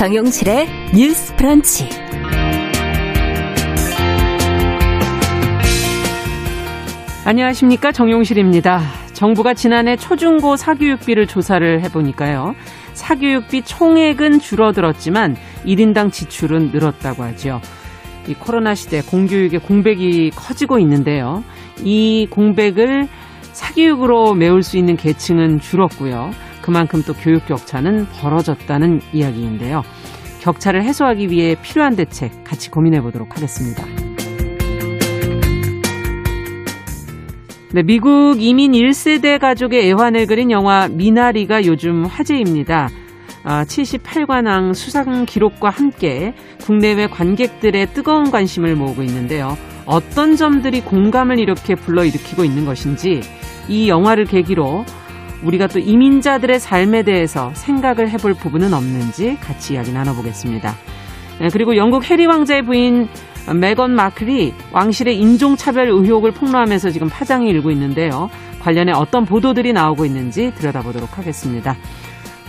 [0.00, 1.86] 정용실의 뉴스 프런치.
[7.26, 7.92] 안녕하십니까.
[7.92, 8.80] 정용실입니다.
[9.12, 12.54] 정부가 지난해 초중고 사교육비를 조사를 해보니까요.
[12.94, 15.36] 사교육비 총액은 줄어들었지만
[15.66, 17.60] 1인당 지출은 늘었다고 하죠.
[18.26, 21.44] 이 코로나 시대 공교육의 공백이 커지고 있는데요.
[21.84, 23.06] 이 공백을
[23.52, 26.30] 사교육으로 메울 수 있는 계층은 줄었고요.
[26.70, 29.82] 그만큼 또 교육 격차는 벌어졌다는 이야기인데요.
[30.40, 33.84] 격차를 해소하기 위해 필요한 대책 같이 고민해 보도록 하겠습니다.
[37.72, 42.88] 네, 미국 이민 1세대 가족의 애환을 그린 영화 미나리가 요즘 화제입니다.
[43.42, 49.58] 아, 78관왕 수상 기록과 함께 국내외 관객들의 뜨거운 관심을 모으고 있는데요.
[49.86, 53.22] 어떤 점들이 공감을 이렇게 불러일으키고 있는 것인지
[53.68, 54.84] 이 영화를 계기로
[55.42, 60.74] 우리가 또 이민자들의 삶에 대해서 생각을 해볼 부분은 없는지 같이 이야기 나눠보겠습니다.
[61.40, 63.08] 네, 그리고 영국 해리 왕자의 부인
[63.54, 68.28] 메건 마클이 왕실의 인종차별 의혹을 폭로하면서 지금 파장이 일고 있는데요.
[68.60, 71.76] 관련해 어떤 보도들이 나오고 있는지 들여다보도록 하겠습니다.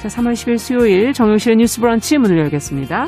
[0.02, 3.08] 자, 3월 10일 수요일 정용실의 뉴스 브런치 문을 열겠습니다.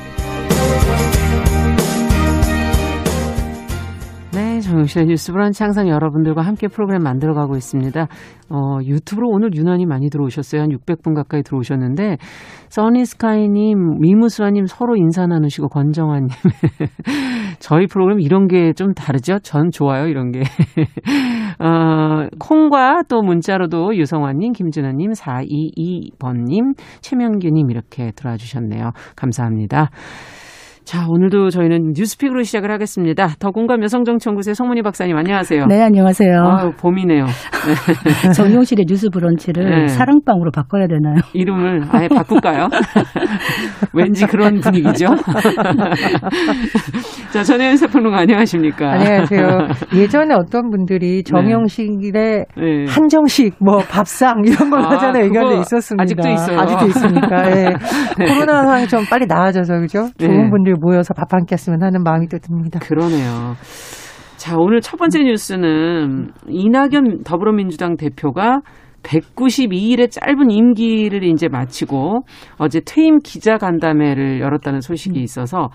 [4.71, 8.07] 정영실의 뉴스 브런치 항상 여러분들과 함께 프로그램 만들어가고 있습니다.
[8.49, 10.61] 어, 유튜브로 오늘 유난히 많이 들어오셨어요.
[10.61, 12.17] 한 600분 가까이 들어오셨는데,
[12.69, 16.29] 써니스카이님, 미무수아님 서로 인사 나누시고, 권정환님.
[17.59, 19.39] 저희 프로그램 이런 게 좀 다르죠?
[19.39, 20.41] 전 좋아요, 이런 게.
[21.59, 28.91] 어, 콩과 또 문자로도 유성환님, 김진아님, 422번님, 최명규님 이렇게 들어와 주셨네요.
[29.15, 29.89] 감사합니다.
[30.83, 33.29] 자, 오늘도 저희는 뉴스픽으로 시작을 하겠습니다.
[33.39, 35.67] 더공감 여성정치연구소의 송문희 박사님 안녕하세요.
[35.67, 36.41] 네, 안녕하세요.
[36.43, 37.25] 아유, 봄이네요.
[37.25, 38.31] 네.
[38.33, 39.87] 정용실의 뉴스 브런치를 네.
[39.87, 41.15] 사랑방으로 바꿔야 되나요?
[41.33, 42.67] 이름을 아예 바꿀까요?
[43.93, 45.05] 왠지 그런 분위기죠.
[47.31, 48.91] 자, 전혜연 사평론가 안녕하십니까?
[48.91, 49.67] 안녕하세요.
[49.95, 52.45] 예전에 어떤 분들이 정영식의 네.
[52.89, 56.01] 한정식, 뭐 밥상 이런 걸 아, 하자는 의견도 있었습니다.
[56.03, 56.59] 아직도 있어요.
[56.59, 57.51] 아직도 있습니까?
[57.51, 57.73] 예.
[58.33, 60.09] 코로나 상황이 좀 빨리 나아져서 그죠?
[60.17, 60.27] 네.
[60.27, 62.79] 좋은 분들 모여서 밥 한 끼 했으면 하는 마음이 또 듭니다.
[62.79, 63.55] 그러네요.
[64.37, 68.61] 자, 오늘 첫 번째 뉴스는 이낙연 더불어민주당 대표가
[69.03, 72.21] 192일의 짧은 임기를 이제 마치고
[72.57, 75.69] 어제 퇴임 기자 간담회를 열었다는 소식이 있어서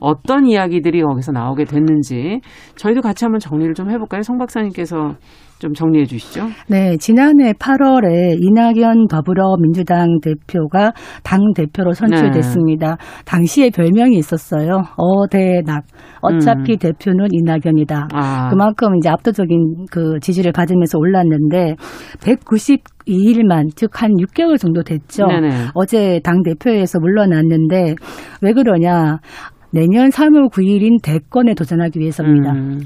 [0.00, 2.40] 어떤 이야기들이 거기서 나오게 됐는지
[2.76, 4.22] 저희도 같이 한번 정리를 좀 해볼까요?
[4.22, 5.14] 송 박사님께서
[5.58, 6.46] 좀 정리해 주시죠.
[6.68, 10.92] 네, 지난해 8월에 이낙연 더불어민주당 대표가
[11.22, 12.96] 당 대표로 선출됐습니다.
[13.26, 14.82] 당시에 별명이 있었어요.
[14.96, 15.84] 어대낙.
[16.20, 16.78] 어차피 음.
[16.78, 18.08] 대표는 이낙연이다.
[18.12, 21.74] 아, 그만큼 이제 압도적인 그 지지를 받으면서 올랐는데
[22.20, 25.26] 192일만 즉 한 6개월 정도 됐죠.
[25.26, 25.48] 네네.
[25.74, 27.94] 어제 당 대표에서 물러났는데
[28.42, 29.18] 왜 그러냐?
[29.72, 32.52] 내년 3월 9일인 대권에 도전하기 위해서입니다.
[32.52, 32.80] 음,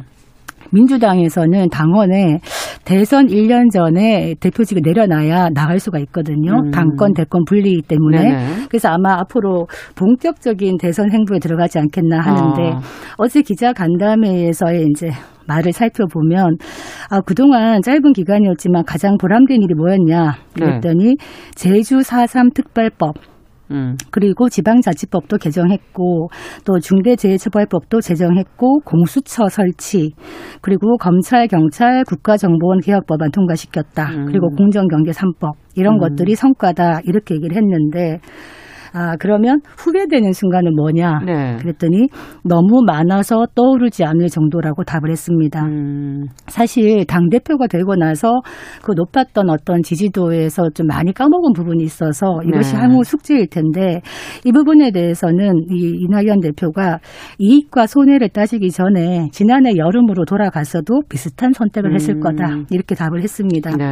[0.73, 2.41] 민주당에서는 당원에
[2.85, 6.53] 대선 1년 전에 대표직을 내려놔야 나갈 수가 있거든요.
[6.53, 6.71] 음.
[6.71, 8.23] 당권 대권 분리이기 때문에.
[8.23, 8.47] 네네.
[8.69, 12.81] 그래서 아마 앞으로 본격적인 대선 행보에 들어가지 않겠나 하는데 아.
[13.19, 15.11] 어제 기자 간담회에서의 이제
[15.47, 16.57] 말을 살펴보면
[17.11, 20.65] 아 그동안 짧은 기간이었지만 가장 보람된 일이 뭐였냐 네.
[20.65, 21.17] 그랬더니
[21.55, 23.17] 제주 4.3 특별법
[23.71, 26.29] 음, 그리고 지방자치법도 개정했고
[26.65, 30.11] 또 중대재해처벌법도 제정했고 공수처 설치
[30.61, 34.27] 그리고 검찰 경찰 국가정보원 개혁법안 통과시켰다 음.
[34.27, 36.01] 그리고 공정경제 3법 이런 음.
[36.01, 38.19] 것들이 성과다 이렇게 얘기를 했는데
[38.95, 41.57] 아 그러면 후회되는 순간은 뭐냐 네.
[41.61, 42.09] 그랬더니
[42.45, 45.65] 너무 많아서 떠오르지 않을 정도라고 답을 했습니다.
[45.65, 48.41] 음, 사실 당 대표가 되고 나서
[48.83, 52.81] 그 높았던 어떤 지지도에서 좀 많이 까먹은 부분이 있어서 이것이 네.
[52.81, 54.03] 향후 숙제일 텐데
[54.45, 56.99] 이 부분에 대해서는 이 이낙연 대표가
[57.39, 62.21] 이익과 손해를 따지기 전에 지난해 여름으로 돌아갔어도 비슷한 선택을 했을 음.
[62.21, 63.71] 거다 이렇게 답을 했습니다.
[63.77, 63.85] 네.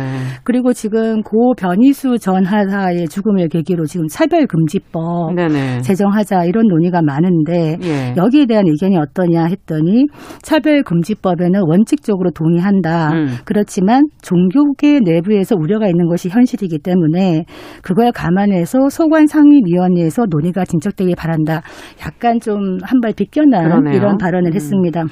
[0.44, 5.80] 그리고 지금 고 변희수 전 하사의 죽음을 계기로 지금 차별 금지 법 금지법 네네.
[5.82, 8.14] 제정하자 이런 논의가 많은데 예.
[8.16, 10.06] 여기에 대한 의견이 어떠냐 했더니
[10.42, 13.12] 차별금지법에는 원칙적으로 동의한다.
[13.12, 13.26] 음.
[13.44, 17.44] 그렇지만 종교계 내부에서 우려가 있는 것이 현실이기 때문에
[17.82, 21.62] 그걸 감안해서 소관 상임위원회에서 논의가 진척되길 바란다.
[22.06, 23.94] 약간 좀 한 발 비껴난 그러네요.
[23.94, 24.54] 이런 발언을 음.
[24.54, 25.04] 했습니다.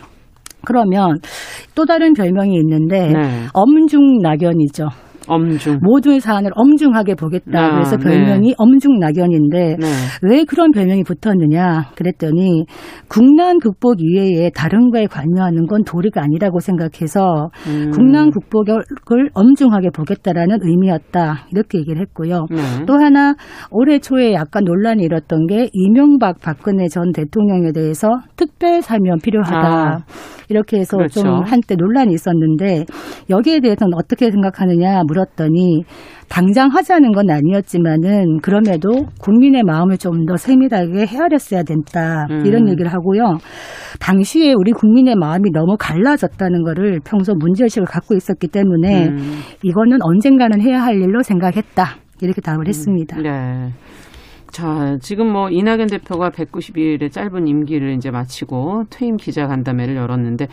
[0.67, 1.17] 그러면
[1.75, 3.47] 또 다른 별명이 있는데 네.
[3.55, 4.89] 엄중 낙연이죠.
[5.29, 5.79] 엄중.
[5.83, 7.67] 모든 사안을 엄중하게 보겠다.
[7.67, 8.05] 아, 그래서 네.
[8.05, 9.87] 별명이 엄중 낙연인데 네.
[10.23, 12.65] 왜 그런 별명이 붙었느냐 그랬더니
[13.09, 17.91] 국난 극복 이외에 다른 거에 관여하는 건 도리가 아니라고 생각해서 음.
[17.93, 22.47] 국난 극복을 엄중하게 보겠다라는 의미였다 이렇게 얘기를 했고요.
[22.51, 22.85] 네.
[22.87, 23.35] 또 하나
[23.71, 30.05] 올해 초에 약간 논란이 일었던 게 이명박 박근혜 전 대통령에 대해서 특별 사면 필요하다 아.
[30.49, 31.21] 이렇게 해서 그렇죠.
[31.21, 32.87] 좀 한때 논란이 있었는데
[33.29, 35.85] 여기에 대해서는 어떻게 생각하느냐 물 었더니
[36.29, 42.45] 당장 하자는 건 아니었지만은 그럼에도 국민의 마음을 좀 더 세밀하게 헤아렸어야 된다 음.
[42.45, 43.39] 이런 얘기를 하고요.
[44.01, 49.39] 당시에 우리 국민의 마음이 너무 갈라졌다는 거를 평소 문제의식을 갖고 있었기 때문에 음.
[49.63, 51.97] 이거는 언젠가는 해야 할 일로 생각했다.
[52.21, 53.17] 이렇게 답을 했습니다.
[53.17, 53.73] 네.
[54.51, 60.47] 자, 지금 뭐 이낙연 대표가 192일의 짧은 임기를 이제 마치고 퇴임 기자간담회를 열었는데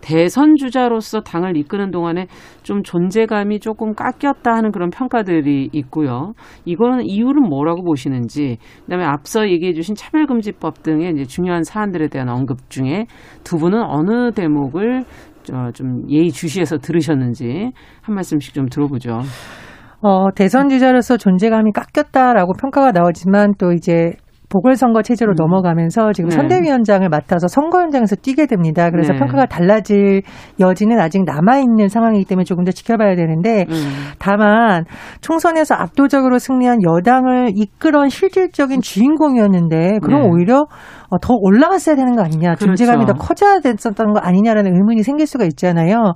[0.00, 2.26] 대선 주자로서 당을 이끄는 동안에
[2.62, 6.32] 좀 존재감이 조금 깎였다 하는 그런 평가들이 있고요.
[6.64, 12.68] 이거는 이유는 뭐라고 보시는지, 그다음에 앞서 얘기해 주신 차별금지법 등의 이제 중요한 사안들에 대한 언급
[12.68, 13.06] 중에
[13.44, 15.04] 두 분은 어느 대목을
[15.44, 17.70] 저좀 예의주시해서 들으셨는지
[18.00, 19.20] 한 말씀씩 좀 들어보죠.
[20.02, 24.12] 어, 대선 주자로서 존재감이 깎였다라고 평가가 나오지만 또 이제
[24.52, 25.36] 보궐선거 체제로 음.
[25.38, 26.36] 넘어가면서 지금 네.
[26.36, 28.90] 선대위원장을 맡아서 선거 현장에서 뛰게 됩니다.
[28.90, 29.18] 그래서 네.
[29.18, 30.20] 평가가 달라질
[30.60, 33.74] 여지는 아직 남아있는 상황이기 때문에 조금 더 지켜봐야 되는데 음.
[34.18, 34.84] 다만
[35.22, 40.28] 총선에서 압도적으로 승리한 여당을 이끌어온 실질적인 주인공이었는데 그럼 네.
[40.28, 40.66] 오히려 어,
[41.20, 42.66] 더 올라갔어야 되는 거 아니냐 그렇죠.
[42.66, 46.14] 존재감이 더 커져야 됐었던 거 아니냐라는 의문이 생길 수가 있잖아요.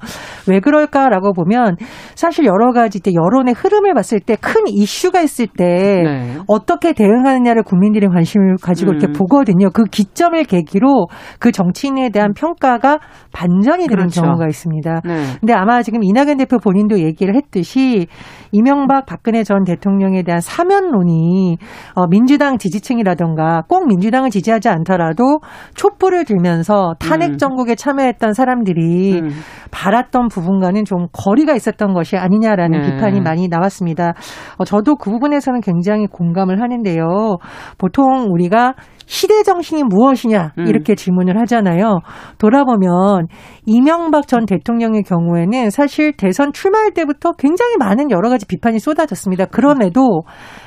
[0.49, 1.77] 왜 그럴까라고 보면
[2.15, 6.39] 사실 여러 가지 때 여론의 흐름을 봤을 때 큰 이슈가 있을 때 네.
[6.47, 8.97] 어떻게 대응하느냐를 국민들이 관심을 가지고 음.
[8.97, 9.71] 이렇게 보거든요.
[9.71, 11.09] 그 기점을 계기로
[11.41, 12.99] 그 정치인에 대한 평가가
[13.33, 14.23] 반전이 되는 그렇죠.
[14.23, 15.01] 경우가 있습니다.
[15.05, 15.25] 네.
[15.41, 18.07] 근데 아마 지금 이낙연 대표 본인도 얘기를 했듯이
[18.53, 21.59] 이명박 박근혜 전 대통령에 대한 사면론이
[21.95, 25.41] 어, 민주당 지지층이라던가 꼭 민주당을 지지하지 않 더라도
[25.75, 27.37] 촛불을 들면서 탄핵 음.
[27.37, 29.29] 정국에 참여했던 사람들이 음.
[29.71, 32.91] 바랐던 부분과는 좀 거리가 있었던 것이 아니냐라는 네.
[32.91, 34.15] 비판이 많이 나왔습니다.
[34.57, 37.37] 어, 저도 그 부분에서는 굉장히 공감을 하는데요.
[37.77, 38.75] 보통 우리가
[39.07, 40.67] 시대 정신이 무엇이냐 음.
[40.67, 42.01] 이렇게 질문을 하잖아요.
[42.39, 43.27] 돌아보면
[43.65, 49.47] 이명박 전 대통령의 경우에는 사실 대선 출마할 때부터 굉장히 많은 여러 가지 비판이 쏟아졌습니다.
[49.47, 50.23] 그럼에도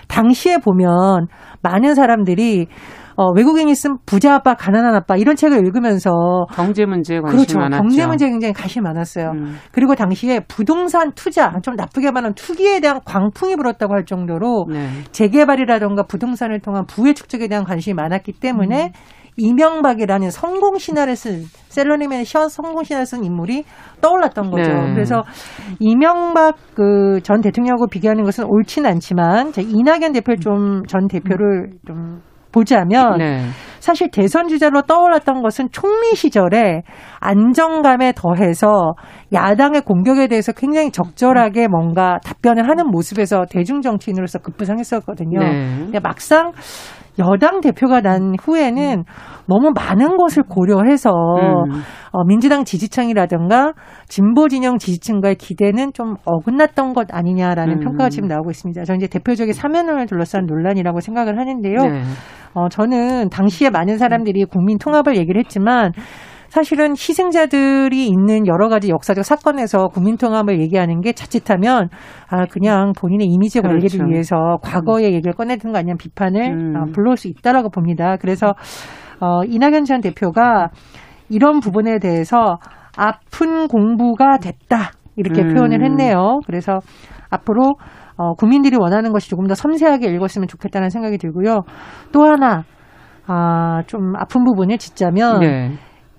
[0.08, 1.28] 당시에 보면
[1.62, 2.68] 많은 사람들이
[3.20, 7.60] 어, 외국인이 쓴 부자 아빠, 가난한 아빠 이런 책을 읽으면서 경제 문제에 관심이 그렇죠.
[7.60, 7.82] 많았죠.
[7.82, 9.32] 경제 문제에 굉장히 관심이 많았어요.
[9.32, 9.58] 음.
[9.74, 14.88] 그리고 당시에 부동산 투자, 좀 나쁘게 말하면 투기에 대한 광풍이 불었다고 할 정도로 네.
[15.12, 19.20] 재개발이라던가 부동산을 통한 부의 축적에 대한 관심이 많았기 때문에 음.
[19.36, 23.64] 이명박이라는 성공 신화를 쓴 셀러리맨의 시 성공 신화를 쓴 인물이
[24.02, 24.70] 떠올랐던 거죠.
[24.72, 24.94] 네.
[24.94, 25.24] 그래서
[25.80, 32.22] 이명박 그 전 대통령하고 비교하는 것은 옳지는 않지만 제 이낙연 대표 좀 전 대표를 좀
[32.52, 33.42] 보자면 네.
[33.80, 36.82] 사실 대선 주자로 떠올랐던 것은 총리 시절에
[37.20, 38.94] 안정감에 더해서
[39.34, 45.40] 야당의 공격에 대해서 굉장히 적절하게 뭔가 답변을 하는 모습에서 대중 정치인으로서 급부상했었거든요.
[45.40, 45.78] 네.
[45.80, 46.52] 근데 막상
[47.20, 49.04] 여당 대표가 난 후에는
[49.48, 51.82] 너무 많은 것을 고려해서 음.
[52.12, 53.74] 어, 민주당 지지층이라든가
[54.08, 57.80] 진보 진영 지지층과의 기대는 좀 어긋났던 것 아니냐라는 음.
[57.80, 58.84] 평가가 지금 나오고 있습니다.
[58.84, 61.78] 저는 이제 대표적인 사면을 둘러싼 논란이라고 생각을 하는데요.
[61.82, 62.02] 네.
[62.54, 65.92] 어, 저는 당시에 많은 사람들이 국민 통합을 얘기를 했지만
[66.50, 71.90] 사실은 희생자들이 있는 여러 가지 역사적 사건에서 국민 통합을 얘기하는 게 자칫하면
[72.30, 74.06] 아 그냥 본인의 이미지 관리를 그렇죠.
[74.06, 76.76] 위해서 과거의 얘기를 꺼내든 거 아니냐는 비판을 음.
[76.76, 78.18] 어, 불러올 수 있다라고 봅니다.
[78.18, 78.54] 그래서
[79.20, 80.70] 어, 이낙연 전 대표가
[81.30, 82.58] 이런 부분에 대해서
[82.98, 85.54] 아픈 공부가 됐다 이렇게 음.
[85.54, 86.40] 표현을 했네요.
[86.46, 86.80] 그래서
[87.30, 87.76] 앞으로
[88.18, 91.62] 어, 국민들이 원하는 것이 조금 더 섬세하게 읽었으면 좋겠다는 생각이 들고요.
[92.12, 92.64] 또 하나
[93.28, 95.72] 아, 좀 아픈 부분을 짚자면 네.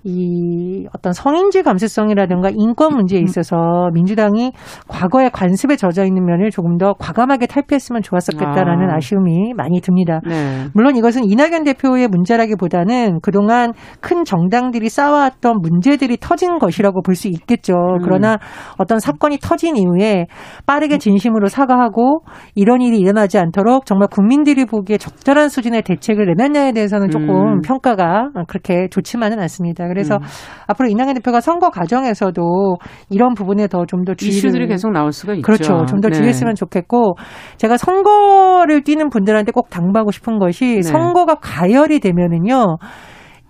[0.03, 4.51] 이 어떤 성인지 감수성이라든가 인권 문제에 있어서 민주당이
[4.87, 8.95] 과거의 관습에 젖어 있는 면을 조금 더 과감하게 탈피했으면 좋았었겠다라는 아.
[8.95, 8.99] 아.
[8.99, 10.19] 쉬움이 많이 듭니다.
[10.27, 10.65] 네.
[10.73, 17.73] 물론 이것은 이낙연 대표의 문제라기보다는 그동안 큰 정당들이 쌓아왔던 문제들이 터진 것이라고 볼 수 있겠죠.
[18.03, 18.37] 그러나
[18.77, 20.25] 어떤 사건이 터진 이후에
[20.65, 22.23] 빠르게 진심으로 사과하고
[22.55, 27.61] 이런 일이 일어나지 않도록 정말 국민들이 보기에 적절한 수준의 대책을 내놨냐에 대해서는 조금 음.
[27.61, 29.87] 평가가 그렇게 좋지만은 않습니다.
[29.91, 30.21] 그래서 음.
[30.67, 32.77] 앞으로 이낙연 대표가 선거 과정에서도
[33.09, 35.41] 이런 부분에 더 좀 더 주의를 이슈들이 계속 나올 수가 있죠.
[35.43, 35.85] 그렇죠.
[35.85, 36.15] 좀더 네.
[36.15, 37.15] 주의했으면 좋겠고
[37.57, 40.81] 제가 선거를 뛰는 분들한테 꼭 당부하고 싶은 것이 네.
[40.81, 42.77] 선거가 가열이 되면은요.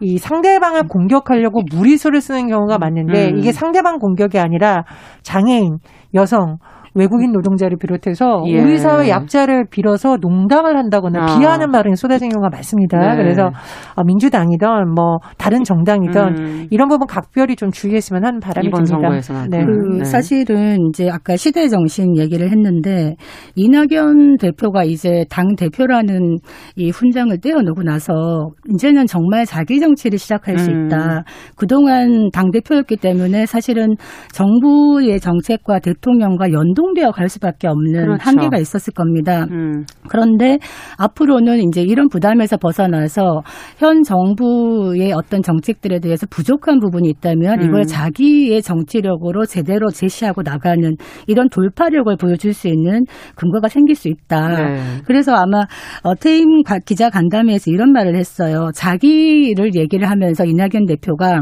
[0.04, 3.38] 이 상대방을 공격하려고 무리수를 쓰는 경우가 많은데 음.
[3.38, 4.84] 이게 상대방 공격이 아니라
[5.22, 5.78] 장애인,
[6.16, 6.58] 여성,
[6.94, 8.60] 외국인 노동자를 비롯해서 예.
[8.60, 11.38] 우리 사회 약자를 빌어서 농담을 한다거나 아.
[11.38, 13.00] 비하하는 말은 쏟아진 경우가 많습니다.
[13.00, 13.16] 네.
[13.16, 13.52] 그래서
[13.96, 16.68] 어, 민주당이든 뭐 다른 정당이든 음.
[16.70, 19.08] 이런 부분 각별히 좀 주의했으면 하는 바람이 이번 듭니다.
[19.08, 19.66] 선거에서는 네.
[19.66, 20.04] 그 네.
[20.04, 23.16] 사실은 이제 아까 시대 정신 얘기를 했는데
[23.56, 26.38] 이낙연 대표가 이제 당 대표라는
[26.76, 30.86] 이 훈장을 떼어놓고 나서 이제는 정말 자기 정치를 시작할 수 음.
[30.86, 31.24] 있다.
[31.56, 33.96] 그동안 당 대표였기 때문에 사실은
[34.34, 38.24] 정부의 정책과 대통령과 연동 되어 갈 수밖에 없는 그렇죠.
[38.24, 39.46] 한계가 있었을 겁니다.
[39.52, 39.86] 음.
[40.10, 40.58] 그런데
[40.98, 43.42] 앞으로는 이제 이런 부담에서 벗어나서
[43.78, 47.66] 현 정부의 어떤 정책들에 대해서 부족한 부분이 있다면 음.
[47.68, 50.96] 이걸 자기의 정치력으로 제대로 제시하고 나가는
[51.28, 54.48] 이런 돌파력을 보여줄 수 있는 근거가 생길 수 있다.
[54.50, 54.76] 네.
[55.06, 55.62] 그래서 아마
[56.04, 58.70] 어, 퇴임 가- 기자 간담회에서 이런 말을 했어요.
[58.74, 61.42] 자기를 얘기를 하면서 이낙연 대표가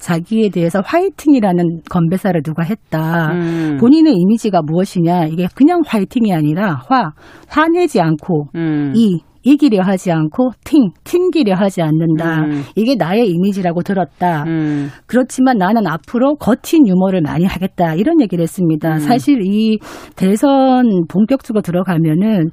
[0.00, 3.32] 자기에 대해서 화이팅이라는 건배사를 누가 했다.
[3.32, 3.76] 음.
[3.80, 5.26] 본인의 이미지가 무엇이냐?
[5.26, 7.12] 이게 그냥 화이팅이 아니라 화,
[7.48, 8.92] 화내지 않고 음.
[8.94, 12.42] 이 이기려 하지 않고 팅, 튕기려 하지 않는다.
[12.44, 12.62] 음.
[12.76, 14.44] 이게 나의 이미지라고 들었다.
[14.44, 14.88] 음.
[15.06, 17.94] 그렇지만 나는 앞으로 거친 유머를 많이 하겠다.
[17.94, 18.94] 이런 얘기를 했습니다.
[18.94, 18.98] 음.
[19.00, 19.78] 사실 이
[20.16, 22.50] 대선 본격적으로 들어가면은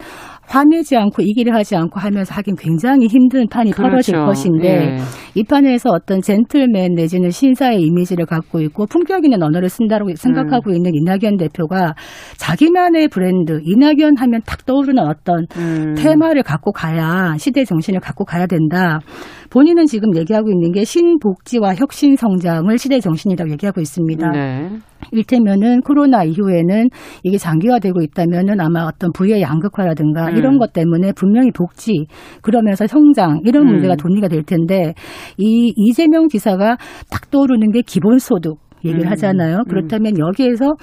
[0.50, 4.26] 화내지 않고 이기려 하지 않고 하면서 하긴 굉장히 힘든 판이 벌어질 그렇죠.
[4.26, 4.98] 것인데 예.
[5.36, 10.16] 이 판에서 어떤 젠틀맨 내지는 신사의 이미지를 갖고 있고 품격 있는 언어를 쓴다고 음.
[10.16, 11.94] 생각하고 있는 이낙연 대표가
[12.38, 15.94] 자기만의 브랜드 이낙연 하면 탁 떠오르는 어떤 음.
[15.96, 19.00] 테마를 갖고 가야 시대 정신을 갖고 가야 된다.
[19.52, 24.30] 본인은 지금 얘기하고 있는 게 신복지와 혁신 성장을 시대 정신이라고 얘기하고 있습니다.
[24.32, 24.70] 네.
[25.12, 26.90] 일테면은 코로나 이후에는
[27.24, 30.38] 이게 장기화되고 있다면은 아마 어떤 부의 양극화라든가 음.
[30.38, 32.06] 이런 것 때문에 분명히 복지
[32.42, 33.74] 그러면서 성장 이런 음.
[33.74, 34.94] 문제가 논의가 될 텐데
[35.38, 36.78] 이 이재명 지사가
[37.10, 39.12] 딱 떠오르는 게 기본소득 얘기를 음.
[39.12, 39.64] 하잖아요.
[39.68, 40.74] 그렇다면 여기에서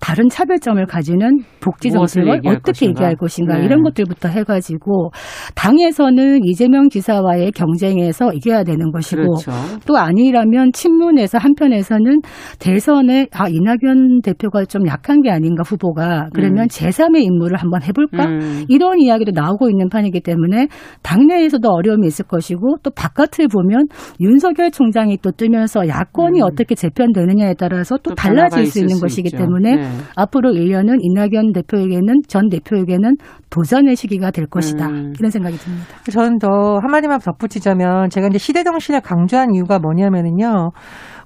[0.00, 2.88] 다른 차별점을 가지는 복지 정책을 어떻게 것인가?
[2.88, 3.64] 얘기할 것인가 네.
[3.66, 5.10] 이런 것들부터 해가지고
[5.54, 9.52] 당에서는 이재명 지사와의 경쟁에서 이겨야 되는 것이고 그렇죠.
[9.86, 12.20] 또 아니라면 친문에서 한편에서는
[12.58, 16.66] 대선에 아 이낙연 대표가 좀 약한 게 아닌가 후보가 그러면 음.
[16.68, 18.64] 제3의 임무를 한번 해볼까 음.
[18.68, 20.68] 이런 이야기도 나오고 있는 판이기 때문에
[21.02, 23.88] 당내에서도 어려움이 있을 것이고 또 바깥을 보면
[24.20, 26.44] 윤석열 총장이 또 뜨면서 야권이 음.
[26.44, 29.36] 어떻게 재편되느냐에 따라서 또, 또 달라질 수 있는 수 것이기 있죠.
[29.36, 29.89] 때문에 네.
[30.16, 33.16] 앞으로 1년은 이낙연 대표에게는 전 대표에게는
[33.50, 35.12] 도전의 시기가 될 것이다 음.
[35.18, 35.86] 이런 생각이 듭니다.
[36.10, 40.70] 저는 더 한마디만 덧붙이자면 제가 이제 시대 정신을 강조한 이유가 뭐냐면은요.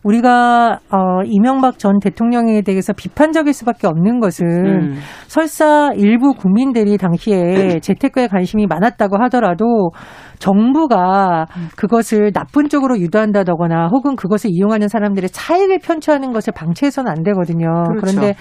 [0.05, 4.95] 우리가 어 이명박 전 대통령에 대해서 비판적일 수밖에 없는 것은 음.
[5.27, 9.91] 설사 일부 국민들이 당시에 재테크에 관심이 많았다고 하더라도
[10.39, 11.47] 정부가
[11.77, 17.85] 그것을 나쁜 쪽으로 유도한다거나 혹은 그것을 이용하는 사람들의 차익을 편취하는 것을 방치해서는 안 되거든요.
[17.85, 18.01] 그렇죠.
[18.01, 18.35] 그런데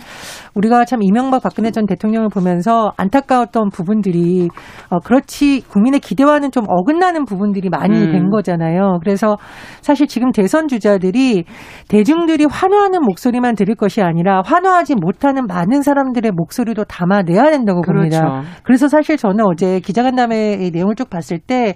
[0.56, 4.50] 우리가 참 이명박 박근혜 전 대통령을 보면서 안타까웠던 부분들이
[4.90, 8.12] 어, 그렇지 국민의 기대와는 좀 어긋나는 부분들이 많이 음.
[8.12, 9.00] 된 거잖아요.
[9.02, 9.38] 그래서
[9.82, 11.46] 사실 지금 대선 주자들이
[11.88, 18.20] 대중들이 환호하는 목소리만 들을 것이 아니라 환호하지 못하는 많은 사람들의 목소리도 담아내야 된다고 봅니다.
[18.20, 18.48] 그렇죠.
[18.64, 21.76] 그래서 사실 저는 어제 기자간담회의 내용을 쭉 봤을 때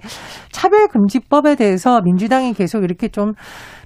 [0.52, 3.32] 차별금지법에 대해서 민주당이 계속 이렇게 좀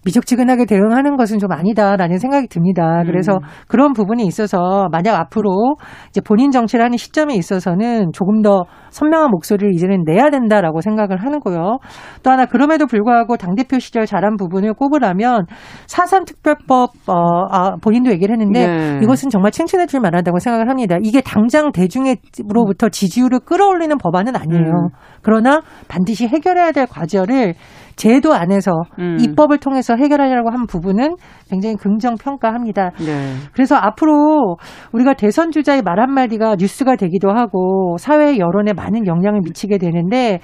[0.04, 3.02] 미적지근하게 대응하는 것은 좀 아니다라는 생각이 듭니다.
[3.06, 3.38] 그래서 음.
[3.68, 5.76] 그런 부분이 있어서 만약 앞으로
[6.08, 11.40] 이제 본인 정치를 하는 시점에 있어서는 조금 더 선명한 목소리를 이제는 내야 된다라고 생각을 하는
[11.40, 11.78] 거요.
[12.22, 15.46] 또 하나 그럼에도 불구하고 당대표 시절 잘한 부분을 꼽으라면
[15.86, 17.14] 4.3 특별법, 어,
[17.50, 19.00] 아, 본인도 얘기를 했는데 네.
[19.02, 20.96] 이것은 정말 칭찬해 줄 만하다고 생각을 합니다.
[21.02, 24.72] 이게 당장 대중으로부터 지지율을 끌어올리는 법안은 아니에요.
[24.72, 24.88] 음.
[25.22, 27.54] 그러나 반드시 해결해야 될 과제를
[27.96, 29.18] 제도 안에서 음.
[29.20, 31.16] 입법을 통해서 해결하려고 한 부분은
[31.52, 32.92] 굉장히 긍정 평가합니다.
[32.98, 33.34] 네.
[33.52, 34.56] 그래서 앞으로
[34.92, 40.40] 우리가 대선 주자의 말 한마디가 뉴스가 되기도 하고 사회 여론에 많은 영향을 미치게 되는데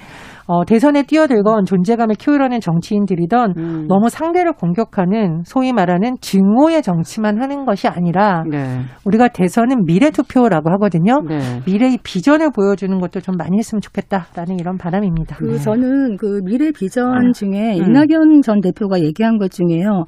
[0.51, 3.85] 어, 대선에 뛰어들건 존재감을 키우려는 정치인들이던 음.
[3.87, 8.79] 너무 상대를 공격하는 소위 말하는 증오의 정치만 하는 것이 아니라 네.
[9.05, 11.21] 우리가 대선은 미래 투표라고 하거든요.
[11.27, 11.37] 네.
[11.67, 15.35] 미래의 비전을 보여주는 것도 좀 많이 했으면 좋겠다라는 이런 바람입니다.
[15.35, 17.83] 그 저는 그 미래 비전 중에 음.
[17.85, 20.05] 이낙연 전 대표가 얘기한 것 중에요.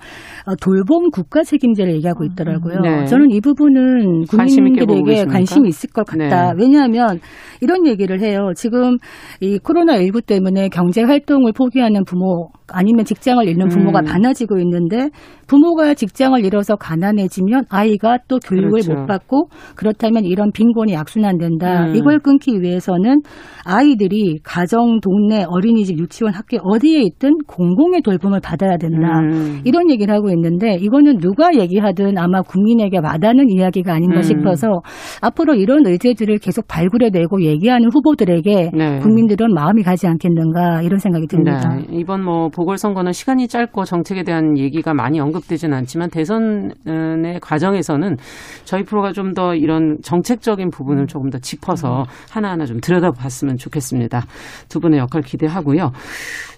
[0.48, 2.82] 어, 돌봄 국가 책임제를 얘기하고 있더라고요.
[2.82, 3.06] 네.
[3.06, 5.24] 저는 이 부분은 국민들에게?
[5.24, 6.52] 관심이 있을 것 같다.
[6.52, 6.60] 네.
[6.60, 7.22] 왜냐하면
[7.62, 8.52] 이런 얘기를 해요.
[8.58, 8.98] 지금
[9.40, 14.06] 이 코로나 19 때문에 경제 활동을 포기하는 부모 아니면 직장을 잃는 부모가 음.
[14.06, 15.10] 많아지고 있는데
[15.48, 18.94] 부모가 직장을 잃어서 가난해지면 아이가 또 교육을 그렇죠.
[18.94, 21.88] 못 받고 그렇다면 이런 빈곤이 악순환된다.
[21.88, 21.96] 음.
[21.96, 23.22] 이걸 끊기 위해서는
[23.66, 29.20] 아이들이 가정, 동네, 어린이집, 유치원, 학교 어디에 있든 공공의 돌봄을 받아야 된다.
[29.20, 29.62] 음.
[29.66, 34.22] 이런 얘기를 하고 있는데 이거는 누가 얘기하든 아마 국민에게 와닿는 이야기가 아닌가 음.
[34.22, 34.82] 싶어서
[35.22, 39.00] 앞으로 이런 의제들을 계속 발굴해내고 얘기하는 후보들에게 네.
[39.00, 41.76] 국민들은 마음이 가지 않겠는가 이런 생각이 듭니다.
[41.76, 41.86] 네.
[41.92, 48.18] 이번 뭐 보궐선거는 시간이 짧고 정책에 대한 얘기가 많이 언급되지는 않지만 대선의 과정에서는
[48.66, 54.26] 저희 프로가 좀 더 이런 정책적인 부분을 조금 더 짚어서 하나하나 좀 들여다봤으면 좋겠습니다.
[54.68, 55.92] 두 분의 역할 기대하고요.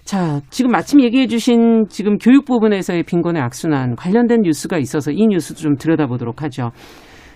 [0.04, 5.60] 자, 지금 마침 얘기해 주신 지금 교육 부분에서의 빈곤의 악순환 관련된 뉴스가 있어서 이 뉴스도
[5.60, 6.72] 좀 들여다보도록 하죠.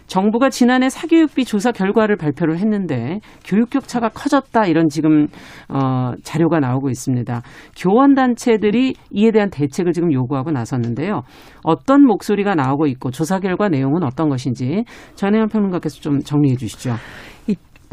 [0.09, 5.29] 정부가 지난해 사교육비 조사 결과를 발표를 했는데 교육 격차가 커졌다 이런 지금
[5.69, 7.43] 어 자료가 나오고 있습니다.
[7.77, 11.23] 교원 단체들이 이에 대한 대책을 지금 요구하고 나섰는데요.
[11.63, 14.85] 어떤 목소리가 나오고 있고 조사 결과 내용은 어떤 것인지
[15.15, 16.95] 전혜연 평론가께서 좀 정리해 주시죠.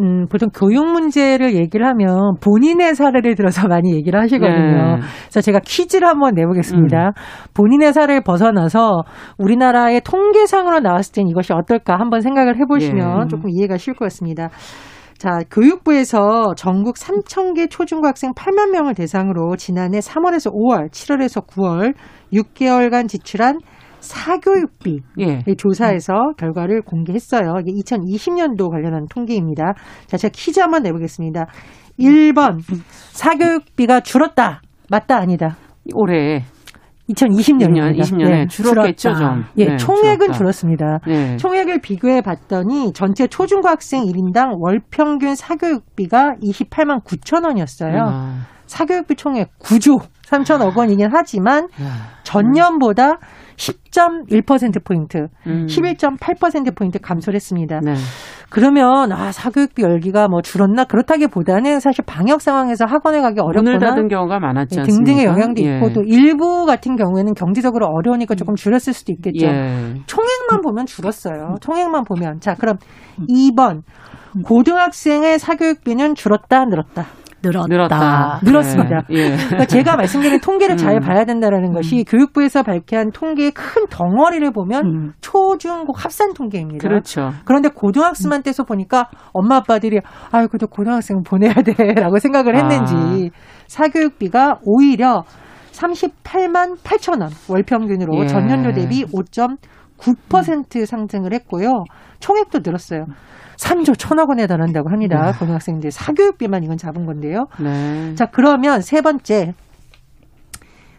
[0.01, 4.95] 음, 보통 교육 문제를 얘기를 하면 본인의 사례를 들어서 많이 얘기를 하시거든요.
[4.95, 5.01] 네.
[5.23, 7.13] 그래서 제가 퀴즈를 한번 내보겠습니다.
[7.53, 9.03] 본인의 사례를 벗어나서
[9.37, 13.27] 우리나라의 통계상으로 나왔을 땐 이것이 어떨까 한번 생각을 해보시면 예.
[13.27, 14.49] 조금 이해가 쉬울 것 같습니다.
[15.17, 21.93] 자, 교육부에서 전국 3,000개 초중고학생 8만 명을 대상으로 지난해 3월에서 5월, 7월에서 9월
[22.33, 23.57] 6개월간 지출한
[24.05, 25.39] 사교육비 예.
[25.47, 27.55] 이 조사에서 결과를 공개했어요.
[27.65, 29.73] 이게 2020년도 관련한 통계입니다.
[30.07, 31.47] 자, 제가 퀴즈 한번 내보겠습니다.
[31.99, 32.59] 1번
[33.11, 34.61] 사교육비가 줄었다.
[34.89, 35.57] 맞다 아니다.
[35.93, 36.43] 올해
[37.09, 37.99] 2020년입니다.
[37.99, 39.43] 2020년 에 줄었겠죠 좀.
[39.57, 40.37] 예, 네, 총액은 줄었다.
[40.37, 40.99] 줄었습니다.
[41.05, 41.37] 네.
[41.37, 48.01] 총액을 비교해 봤더니 전체 초중고 학생 1인당 월 평균 사교육비가 28만 9천 원이었어요.
[48.07, 52.09] 아, 사교육비 총액 9조 3천억 원이긴 하지만 야.
[52.23, 53.19] 전년보다
[53.55, 55.65] 10.1%포인트, 음.
[55.67, 57.79] 11.8%포인트 감소를 했습니다.
[57.83, 57.93] 네.
[58.49, 60.85] 그러면, 아, 사교육비 열기가 뭐 줄었나?
[60.85, 65.05] 그렇다기 보다는 사실 방역 상황에서 학원에 가기 문을 어렵거나 닫은 경우가 많았지 네, 않습니까?
[65.05, 65.75] 등등의 영향도 예.
[65.75, 69.47] 있고 또 일부 같은 경우에는 경제적으로 어려우니까 조금 줄였을 수도 있겠죠.
[69.47, 69.93] 예.
[70.05, 71.55] 총액만 보면 줄었어요.
[71.61, 72.39] 총액만 보면.
[72.39, 72.77] 자, 그럼
[73.29, 73.81] 2번.
[74.43, 77.05] 고등학생의 사교육비는 줄었다, 늘었다.
[77.49, 77.67] 늘었다.
[77.67, 78.39] 늘었다.
[78.43, 79.01] 늘었습니다.
[79.11, 79.15] 예.
[79.15, 79.35] 예.
[79.35, 80.99] 그러니까 제가 말씀드린 통계를 잘 음.
[80.99, 85.11] 봐야 된다라는 것이 교육부에서 발표한 통계의 큰 덩어리를 보면 음.
[85.21, 86.87] 초, 중, 고 합산 통계입니다.
[86.87, 87.31] 그렇죠.
[87.45, 89.99] 그런데 고등학생만 떼서 보니까 엄마 아빠들이
[90.31, 93.31] 아유 그래도 고등학생 보내야 돼라고 생각을 했는지
[93.67, 95.23] 사교육비가 오히려
[95.71, 98.27] 38만 8천 원 월 평균으로 예.
[98.27, 99.05] 전년도 대비
[99.97, 101.83] 5.9% 상승을 했고요.
[102.19, 103.05] 총액도 늘었어요.
[103.57, 105.31] 3조 천억 원에 달한다고 합니다.
[105.39, 107.45] 고등학생들 사교육비만 이건 잡은 건데요.
[107.59, 108.13] 네.
[108.15, 109.53] 자, 그러면 세 번째.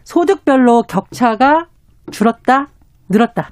[0.04, 1.66] 소득별로 격차가
[2.10, 2.66] 줄었다,
[3.10, 3.50] 늘었다.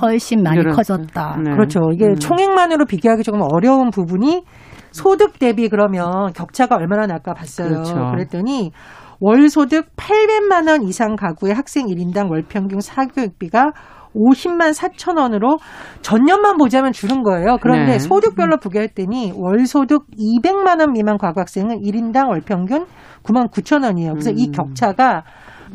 [0.00, 1.36] 훨씬 많이 늘었- 커졌다.
[1.42, 1.50] 네.
[1.52, 1.80] 그렇죠.
[1.92, 2.14] 이게 음.
[2.16, 4.44] 총액만으로 비교하기 조금 어려운 부분이
[4.90, 7.68] 소득 대비 그러면 격차가 얼마나 날까 봤어요.
[7.68, 7.94] 그렇죠.
[8.10, 8.72] 그랬더니
[9.20, 13.70] 월 소득 800만 원 이상 가구의 학생 1인당 월 평균 사교육비가
[14.14, 15.58] 50만 4천 원으로
[16.02, 17.56] 전년만 보자면 줄은 거예요.
[17.60, 17.98] 그런데 네.
[17.98, 22.86] 소득별로 비교했더니 월 소득 200만 원 미만 가구 학생은 1인당 월 평균
[23.22, 24.12] 9만 9천 원이에요.
[24.12, 24.52] 그래서 이 음.
[24.52, 25.24] 격차가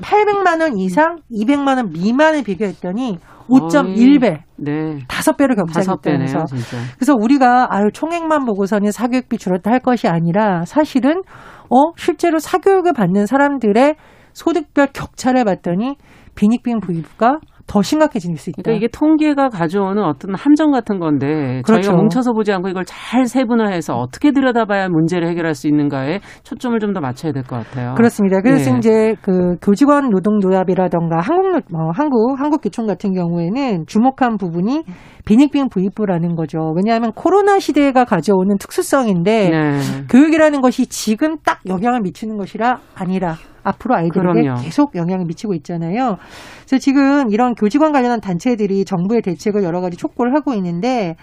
[0.01, 3.17] 800만 원 이상, 200만 원 미만을 비교했더니
[3.49, 4.99] 5.1배, 네.
[5.07, 6.55] 다섯 배로 격차가 다섯 배네요, 있다면서.
[6.95, 11.23] 그래서 우리가 아유 총액만 보고서는 사교육비 줄었다 할 것이 아니라 사실은
[11.69, 13.95] 어 실제로 사교육을 받는 사람들의
[14.33, 15.95] 소득별 격차를 봤더니
[16.35, 18.63] 빈익빈 부유가 더 심각해질 수 있다.
[18.63, 21.83] 그러니까 이게 통계가 가져오는 어떤 함정 같은 건데 그렇죠.
[21.83, 26.89] 저희가 뭉쳐서 보지 않고 이걸 잘 세분화해서 어떻게 들여다봐야 문제를 해결할 수 있는가에 초점을 좀
[26.89, 27.93] 더 맞춰야 될 것 같아요.
[27.93, 28.41] 그렇습니다.
[28.41, 28.77] 그래서 예.
[28.79, 34.83] 이제 그 교직원 노동조합이라던가 한국 어, 한국 한국교총 같은 경우에는 주목한 부분이
[35.25, 36.73] 빈익빈 부익부라는 거죠.
[36.75, 39.79] 왜냐하면 코로나 시대가 가져오는 특수성인데 네.
[40.09, 44.61] 교육이라는 것이 지금 딱 영향을 미치는 것이라 아니라 앞으로 아이들에게 그럼요.
[44.61, 46.17] 계속 영향을 미치고 있잖아요.
[46.65, 51.15] 그래서 지금 이런 교직원 관련한 단체들이 정부의 대책을 여러 가지 촉구를 하고 있는데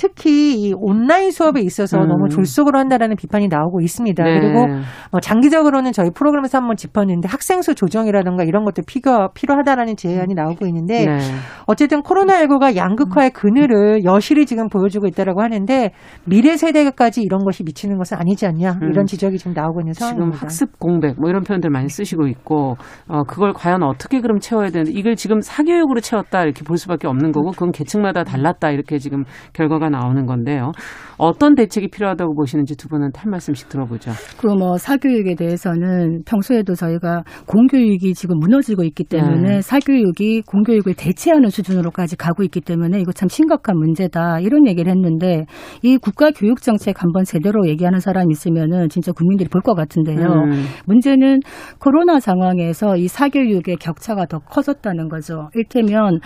[0.00, 2.08] 특히 이 온라인 수업에 있어서 음.
[2.08, 4.24] 너무 졸속으로 한다라는 비판이 나오고 있습니다.
[4.24, 4.40] 네.
[4.40, 4.66] 그리고
[5.12, 10.66] 뭐 장기적으로는 저희 프로그램에서 한번 짚었는데 학생 수 조정이라든가 이런 것도 필요, 필요하다라는 제안이 나오고
[10.68, 11.18] 있는데 네.
[11.66, 15.90] 어쨌든 코로나19가 양극화의 그늘을 여실히 지금 보여주고 있다라고 하는데
[16.24, 18.88] 미래 세대까지 이런 것이 미치는 것은 아니지 않냐 음.
[18.90, 20.40] 이런 지적이 지금 나오고 있는 지금 상황입니다.
[20.40, 24.98] 학습 공백 뭐 이런 표현들 많이 쓰시고 있고 어 그걸 과연 어떻게 그럼 채워야 되는데
[24.98, 29.89] 이걸 지금 사교육으로 채웠다 이렇게 볼 수밖에 없는 거고 그건 계층마다 달랐다 이렇게 지금 결과가
[29.90, 30.72] 나오는 건데요.
[31.18, 34.12] 어떤 대책이 필요하다고 보시는지 두 분은 한 말씀씩 들어보죠.
[34.38, 39.60] 그 뭐 사교육에 대해서는 평소에도 저희가 공교육이 지금 무너지고 있기 때문에 네.
[39.62, 45.44] 사교육이 공교육을 대체하는 수준으로까지 가고 있기 때문에 이거 참 심각한 문제다 이런 얘기를 했는데
[45.82, 50.26] 이 국가 교육 정책 한번 제대로 얘기하는 사람이 있으면은 진짜 국민들이 볼 것 같은데요.
[50.26, 50.64] 음.
[50.86, 51.40] 문제는
[51.78, 55.48] 코로나 상황에서 이 사교육의 격차가 더 커졌다는 거죠.
[55.54, 56.18] 일테면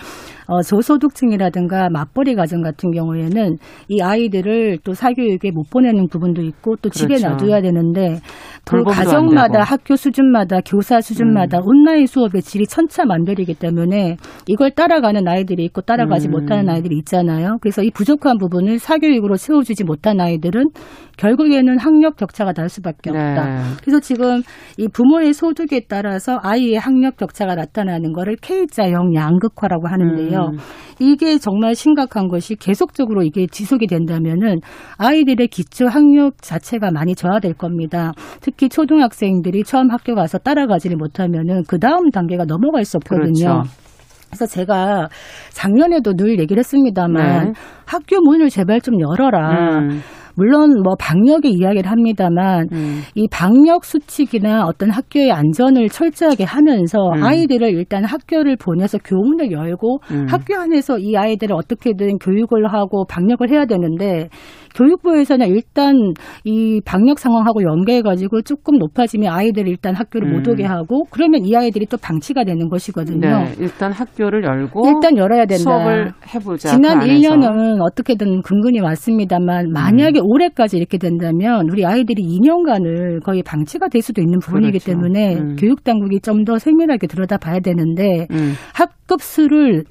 [0.47, 3.54] 어, 저소득층이라든가 맞벌이 가정 같은 경우에는
[3.87, 7.29] 이 아이들을 또 사교육에 못 보내는 부분도 있고 또 집에 그렇죠.
[7.29, 8.19] 놔둬야 되는데
[8.65, 9.61] 그 가정마다.
[9.63, 11.63] 학교 수준마다 교사 수준마다 음.
[11.65, 16.31] 온라인 수업의 질이 천차만별이기 때문에 이걸 따라가는 아이들이 있고 따라가지 음.
[16.31, 17.57] 못하는 아이들이 있잖아요.
[17.61, 20.65] 그래서 이 부족한 부분을 사교육으로 채워주지 못한 아이들은
[21.17, 23.45] 결국에는 학력 격차가 날 수밖에 없다.
[23.45, 23.61] 네.
[23.81, 24.41] 그래서 지금
[24.77, 30.51] 이 부모의 소득에 따라서 아이의 학력 격차가 나타나는 거를 K자형 양극화라고 하는데요.
[30.53, 30.57] 음.
[30.99, 34.59] 이게 정말 심각한 것이 계속적으로 이게 지속이 된다면은
[34.97, 38.11] 아이들의 기초 학력 자체가 많이 저하될 겁니다.
[38.41, 43.33] 특히 초등학생들이 처음 학교 가서 따라가지를 못하면은 그 다음 단계가 넘어갈 수 없거든요.
[43.33, 43.85] 그렇죠.
[44.27, 45.07] 그래서 제가
[45.51, 47.53] 작년에도 늘 얘기를 했습니다만 네.
[47.85, 49.79] 학교 문을 제발 좀 열어라.
[49.79, 50.01] 음.
[50.35, 53.01] 물론 뭐 방역의 이야기를 합니다만 음.
[53.15, 57.23] 이 방역 수칙이나 어떤 학교의 안전을 철저하게 하면서 음.
[57.23, 60.25] 아이들을 일단 학교를 보내서 교문을 열고 음.
[60.29, 64.29] 학교 안에서 이 아이들을 어떻게든 교육을 하고 방역을 해야 되는데
[64.75, 70.53] 교육부에서는 일단 이 방역 상황하고 연계해가지고 조금 높아지면 아이들을 일단 학교를 못 음.
[70.53, 73.19] 오게 하고 그러면 이 아이들이 또 방치가 되는 것이거든요.
[73.19, 73.55] 네.
[73.59, 75.63] 일단 학교를 열고 일단 열어야 된다.
[75.63, 76.69] 수업을 해보자.
[76.69, 77.29] 지난 그 안에서.
[77.29, 80.25] 1년은 어떻게든 근근히 왔습니다만 만약에 음.
[80.25, 84.91] 올해까지 이렇게 된다면 우리 아이들이 2년간을 거의 방치가 될 수도 있는 부분이기 그렇죠.
[84.91, 85.55] 때문에 음.
[85.57, 88.53] 교육 당국이 좀 더 세밀하게 들여다봐야 되는데 음.
[88.73, 89.83] 학급 수를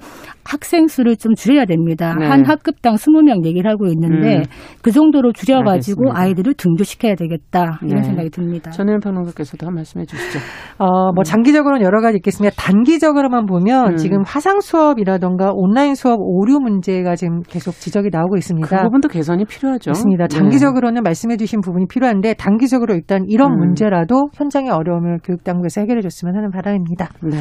[0.45, 2.15] 학생 수를 좀 줄여야 됩니다.
[2.17, 2.27] 네.
[2.27, 4.43] 한 학급당 20명 얘기를 하고 있는데 음.
[4.85, 6.21] 그 정도로 줄여가지고 알겠습니다.
[6.21, 8.03] 아이들을 등교시켜야 되겠다 이런 네.
[8.03, 8.69] 생각이 듭니다.
[8.69, 10.37] 전혜연 평론가께서도 한 말씀해 주시죠.
[10.77, 12.55] 어, 뭐 장기적으로는 여러 가지 있겠습니다.
[12.55, 13.95] 단기적으로만 보면 음.
[13.95, 18.67] 지금 화상 수업이라던가 온라인 수업 오류 문제가 지금 계속 지적이 나오고 있습니다.
[18.67, 19.89] 그 부분도 개선이 필요하죠.
[19.89, 20.27] 맞습니다.
[20.27, 20.37] 네.
[20.37, 23.57] 장기적으로는 말씀해 주신 부분이 필요한데 단기적으로 일단 이런 음.
[23.57, 27.09] 문제라도 현장의 어려움을 교육당국에서 해결해 줬으면 하는 바람입니다.
[27.23, 27.37] 네.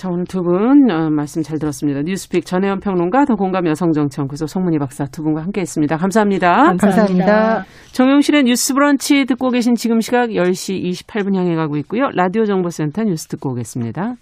[0.00, 2.00] 자, 오늘 두분 어, 말씀 잘 들었습니다.
[2.00, 5.98] 뉴스픽 전혜연 평론가, 더 공감 여성정치연구소 송문희 박사 두 분과 함께 했습니다.
[5.98, 6.74] 감사합니다.
[6.78, 7.66] 감사합니다.
[7.92, 12.08] 정용실의 뉴스 브런치 듣고 계신 지금 시각 10시 28분 향해 가고 있고요.
[12.14, 14.14] 라디오 정보센터 뉴스 듣고 오겠습니다.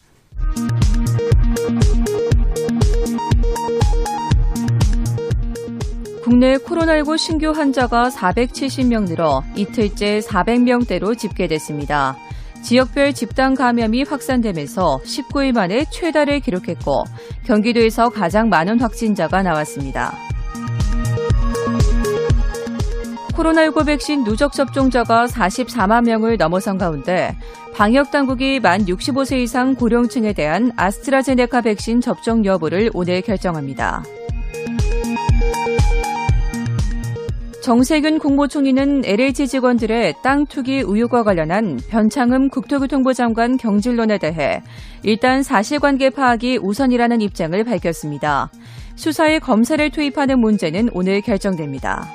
[6.24, 12.16] 국내 코로나19 신규 환자가 470명 늘어 이틀째 400명대로 집계됐습니다.
[12.62, 17.04] 지역별 집단 감염이 확산되면서 19일 만에 최다를 기록했고
[17.44, 20.12] 경기도에서 가장 많은 확진자가 나왔습니다.
[23.32, 27.36] 코로나19 백신 누적 접종자가 44만 명을 넘어선 가운데
[27.74, 34.02] 방역 당국이 만 65세 이상 고령층에 대한 아스트라제네카 백신 접종 여부를 오늘 결정합니다.
[37.68, 44.62] 정세균 국무총리는 LH 직원들의 땅 투기 의혹과 관련한 변창흠 국토교통부 장관 경질론에 대해
[45.02, 48.50] 일단 사실관계 파악이 우선이라는 입장을 밝혔습니다.
[48.96, 52.08] 수사에 검사를 투입하는 문제는 오늘 결정됩니다.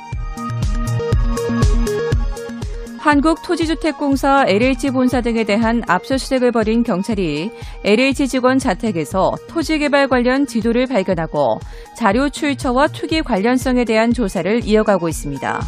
[3.03, 7.51] 한국토지주택공사 LH 본사 등에 대한 압수수색을 벌인 경찰이
[7.83, 11.59] LH 직원 자택에서 토지개발 관련 지도를 발견하고
[11.97, 15.61] 자료 출처와 투기 관련성에 대한 조사를 이어가고 있습니다.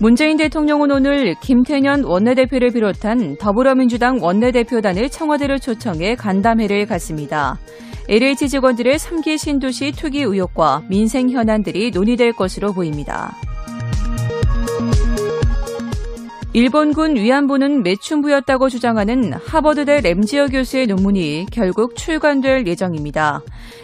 [0.00, 7.58] 문재인 대통령은 오늘 김태년 원내대표를 비롯한 더불어민주당 원내대표단을 청와대로 초청해 간담회를 갖습니다.
[8.10, 13.34] LH 직원들의 3기 신도시 투기 의혹과 민생 현안들이 논의될 것으로 보입니다.
[16.56, 23.42] 일본군 위안부는 매춘부였다고 주장하는 하버드대 램지어 교수의 논문이 결국 출간될 예정입니다.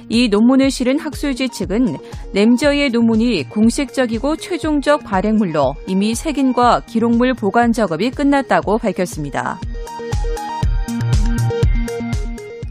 [0.09, 1.99] 이 논문을 실은 학술지 측은
[2.33, 9.61] 램지어의 논문이 공식적이고 최종적 발행물로 이미 색인과 기록물 보관 작업이 끝났다고 밝혔습니다.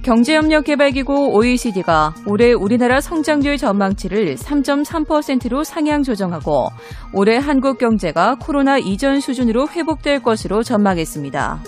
[0.03, 6.69] 경제협력개발기구 OECD가 올해 우리나라 성장률 전망치를 3.3%로 상향 조정하고
[7.13, 11.61] 올해 한국 경제가 코로나 이전 수준으로 회복될 것으로 전망했습니다.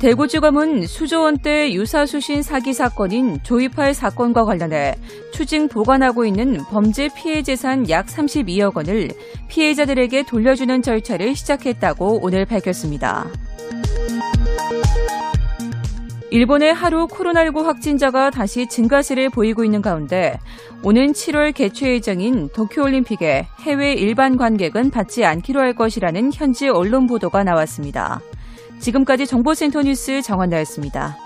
[0.00, 4.94] 대구지검은 수조 원대 유사수신 사기 사건인 조이팔 사건과 관련해
[5.32, 9.08] 추징 보관하고 있는 범죄 피해 재산 약 32억 원을
[9.48, 13.26] 피해자들에게 돌려주는 절차를 시작했다고 오늘 밝혔습니다.
[16.30, 20.38] 일본의 하루 코로나19 확진자가 다시 증가세를 보이고 있는 가운데
[20.82, 27.44] 오는 7월 개최 예정인 도쿄올림픽에 해외 일반 관객은 받지 않기로 할 것이라는 현지 언론 보도가
[27.44, 28.20] 나왔습니다.
[28.80, 31.25] 지금까지 정보센터 뉴스 정원나였습니다.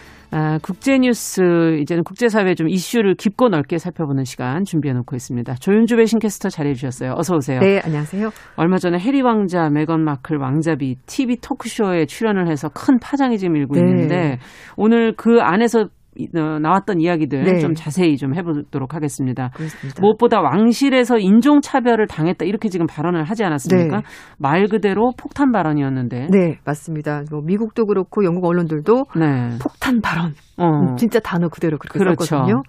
[0.33, 5.55] 아, 국제 뉴스 이제는 국제사회 좀 이슈를 깊고 넓게 살펴보는 시간 준비해 놓고 있습니다.
[5.55, 7.15] 조윤주 배신캐스터 자리해 주셨어요.
[7.17, 7.59] 어서 오세요.
[7.59, 8.29] 네, 안녕하세요.
[8.55, 13.75] 얼마 전에 해리 왕자, 메건 마클 왕자비 TV 토크쇼에 출연을 해서 큰 파장이 지금 일고
[13.75, 13.81] 네.
[13.81, 14.39] 있는데
[14.77, 15.89] 오늘 그 안에서
[16.33, 17.59] 나왔던 이야기들 네.
[17.59, 19.49] 좀 자세히 좀 해보도록 하겠습니다.
[19.55, 20.01] 그렇습니다.
[20.01, 23.97] 무엇보다 왕실에서 인종차별을 당했다 이렇게 지금 발언을 하지 않았습니까?
[23.97, 24.03] 네.
[24.37, 26.27] 말 그대로 폭탄 발언이었는데.
[26.31, 27.23] 네, 맞습니다.
[27.31, 29.57] 뭐 미국도 그렇고 영국 언론들도 네.
[29.61, 30.65] 폭탄 발언, 어.
[30.67, 32.23] 음, 진짜 단어 그대로 그렇게 그렇죠.
[32.23, 32.63] 썼거든요.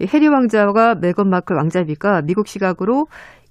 [0.00, 3.06] 이 해리 왕자와 메건 마클 왕자비가 미국 시각으로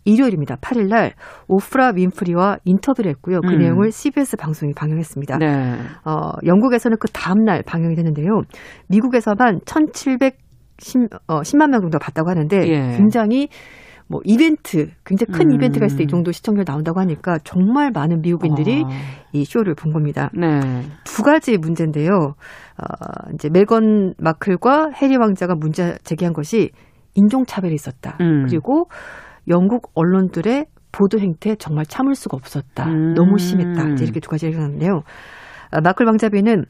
[0.08, 0.56] 일요일입니다.
[0.56, 1.13] 8일 날
[1.48, 3.41] 오프라 윈프리와 인터뷰를 했고요.
[3.41, 3.60] 그 음.
[3.60, 5.38] 내용을 CBS 방송이 방영했습니다.
[5.38, 5.78] 네.
[6.06, 8.41] 어, 영국에서는 그 다음 날 방영이 됐는데요.
[8.88, 12.98] 미국에서만 1,710 어, 10만 명 정도 봤다고 하는데 예.
[12.98, 13.50] 굉장히
[14.10, 15.56] 뭐 이벤트, 굉장히 큰 음.
[15.56, 18.89] 이벤트가 있을 때 이 정도 시청률 나온다고 하니까 정말 많은 미국인들이 아,
[19.34, 20.30] 이 쇼를 본 겁니다.
[20.34, 20.84] 네.
[21.04, 22.13] 두 가지 문제인데요.
[22.13, 26.70] 어, 이제 메건 마클과 해리 왕자가 문제 제기한 것이
[27.15, 28.17] 인종차별이 있었다.
[28.22, 28.46] 음.
[28.48, 28.86] 그리고
[29.47, 32.86] 영국 언론들의 보도 행태 정말 참을 수가 없었다.
[32.86, 33.13] 음.
[33.13, 33.89] 너무 심했다.
[33.89, 35.01] 이제 이렇게 두 가지 얘기하는데요.
[35.71, 36.65] 아, 마클 왕자비는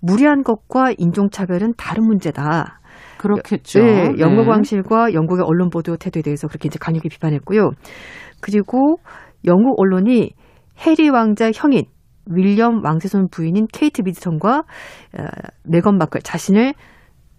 [0.00, 2.80] 무리한 것과 인종차별은 다른 문제다.
[3.18, 3.80] 그렇겠죠.
[3.80, 4.50] 네, 영국 네.
[4.50, 7.70] 왕실과 영국의 언론 보도 태도에 대해서 그렇게 이제 강력히 비판했고요.
[8.40, 8.98] 그리고
[9.46, 10.32] 영국 언론이
[10.86, 11.84] 해리 왕자 형인
[12.26, 15.24] 윌리엄 왕세손 부인인 케이트 미드턴과 어,
[15.64, 16.74] 메건 마클 자신을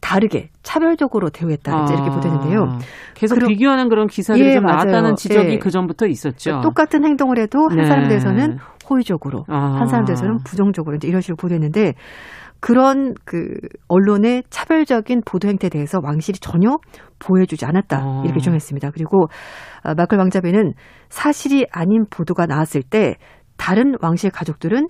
[0.07, 2.77] 다르게 차별적으로 대우했다 이제 이렇게 아, 보도했는데요.
[3.13, 4.63] 계속 그럼- 비교하는 그런 기사들이 예, 좀.
[4.63, 5.57] 나왔다는 지적이 예.
[5.59, 6.61] 그 전부터 있었죠.
[6.61, 7.83] 똑같은 행동을 해도 한 네.
[7.83, 8.57] 사람에 대해서는
[8.89, 9.79] 호의적으로, 아.
[9.79, 11.93] 한 사람에 대해서는 부정적으로 이제 이런 식으로 보도했는데
[12.61, 13.49] 그런 그
[13.89, 16.77] 언론의 차별적인 보도 행태에 대해서 왕실이 전혀
[17.19, 18.21] 보여주지 않았다 아.
[18.23, 18.91] 이렇게 주장했습니다.
[18.91, 19.27] 그리고
[19.83, 20.71] 아, 마클 왕자배는
[21.09, 23.15] 사실이 아닌 보도가 나왔을 때
[23.57, 24.87] 다른 왕실 가족들은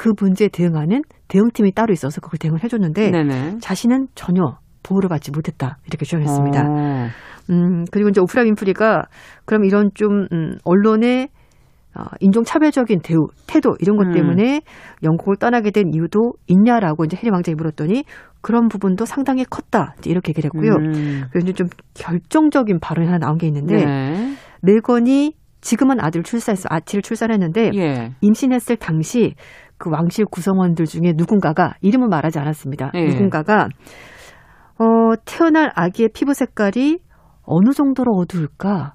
[0.00, 3.58] 그 문제에 대응하는 대응팀이 따로 있어서 그걸 대응을 해줬는데 네네.
[3.60, 6.62] 자신은 전혀 보호를 받지 못했다 이렇게 주장했습니다.
[6.62, 7.06] 어.
[7.50, 9.02] 음, 그리고 이제 오프라 윈프리가
[9.44, 11.28] 그럼 이런 좀, 음, 언론의
[11.98, 14.12] 어, 인종차별적인 대우, 태도, 이런 것 음.
[14.14, 14.62] 때문에
[15.02, 18.04] 영국을 떠나게 된 이유도 있냐라고 이제 해리 왕자에 물었더니
[18.40, 19.96] 그런 부분도 상당히 컸다.
[20.06, 20.76] 이렇게 얘기를 했고요.
[20.78, 21.24] 음.
[21.42, 24.34] 이제 좀 결정적인 발언이 하나 나온 게 있는데 네.
[24.62, 26.68] 메건이 지금은 아들 출산했어.
[26.70, 28.12] 아치를 출산했는데 예.
[28.22, 29.34] 임신했을 당시
[29.80, 32.92] 그 왕실 구성원들 중에 누군가가 이름을 말하지 않았습니다.
[32.94, 33.06] 예.
[33.06, 33.68] 누군가가
[34.78, 34.84] 어,
[35.24, 37.00] 태어날 아기의 피부 색깔이
[37.42, 38.94] 어느 정도로 어두울까?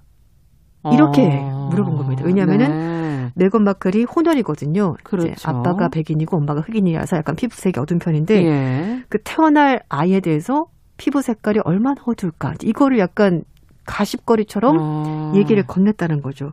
[0.93, 1.67] 이렇게 어.
[1.71, 2.24] 물어본 겁니다.
[2.24, 3.32] 왜냐하면은 네.
[3.36, 4.93] 메건 마클이 혼혈이거든요.
[4.98, 5.50] 이제 그렇죠.
[5.50, 9.04] 아빠가 백인이고 엄마가 흑인이라서 약간 피부색이 어두운 편인데 예.
[9.10, 10.65] 그 태어날 아이에 대해서
[10.98, 12.54] 피부 색깔이 얼마나 어두울까?
[12.63, 13.41] 이거를 약간
[13.88, 15.32] 가십거리처럼 어.
[15.36, 16.52] 얘기를 건넸다는 거죠.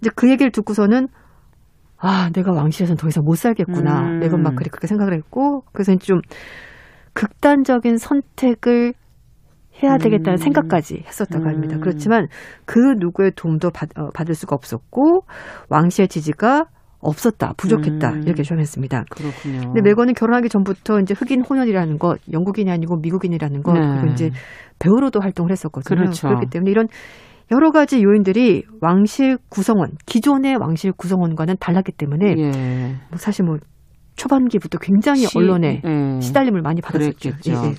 [0.00, 1.08] 이제 그 얘기를 듣고서는
[1.98, 4.00] 아, 내가 왕실에서는 더 이상 못 살겠구나.
[4.00, 4.18] 음.
[4.18, 6.20] 메건 마클이 그렇게 생각을 했고, 그래서 좀
[7.14, 8.92] 극단적인 선택을
[9.82, 10.36] 해야 되겠다는 음.
[10.36, 11.76] 생각까지 했었다고 합니다.
[11.76, 11.80] 음.
[11.80, 12.28] 그렇지만
[12.64, 15.22] 그 누구의 도움도 받, 어, 받을 수가 없었고,
[15.68, 16.66] 왕실의 지지가
[17.00, 18.22] 없었다, 부족했다 음.
[18.24, 19.04] 이렇게 전했습니다.
[19.10, 19.60] 그렇군요.
[19.72, 23.80] 근데 메건은 결혼하기 전부터 이제 흑인 혼혈이라는 것, 영국인이 아니고 미국인이라는 것, 네.
[23.80, 24.30] 그리고 이제
[24.78, 25.96] 배우로도 활동을 했었거든요.
[25.96, 26.28] 그렇죠.
[26.28, 26.88] 그렇기 때문에 이런
[27.50, 32.50] 여러 가지 요인들이 왕실 구성원, 기존의 왕실 구성원과는 달랐기 때문에 예.
[33.10, 33.56] 뭐 사실 뭐
[34.16, 36.20] 초반기부터 굉장히 시- 언론에 예.
[36.20, 37.30] 시달림을 많이 받았었죠.
[37.48, 37.74] 예, 예.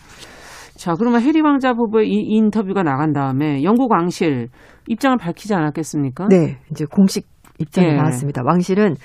[0.76, 4.50] 자, 그러면 해리 왕자 부부의 이 인터뷰가 나간 다음에 영국 왕실
[4.88, 6.28] 입장을 밝히지 않았겠습니까?
[6.30, 7.28] 네, 이제 공식
[7.60, 7.94] 입장이 예.
[7.94, 8.42] 나왔습니다.
[8.46, 8.96] 왕실은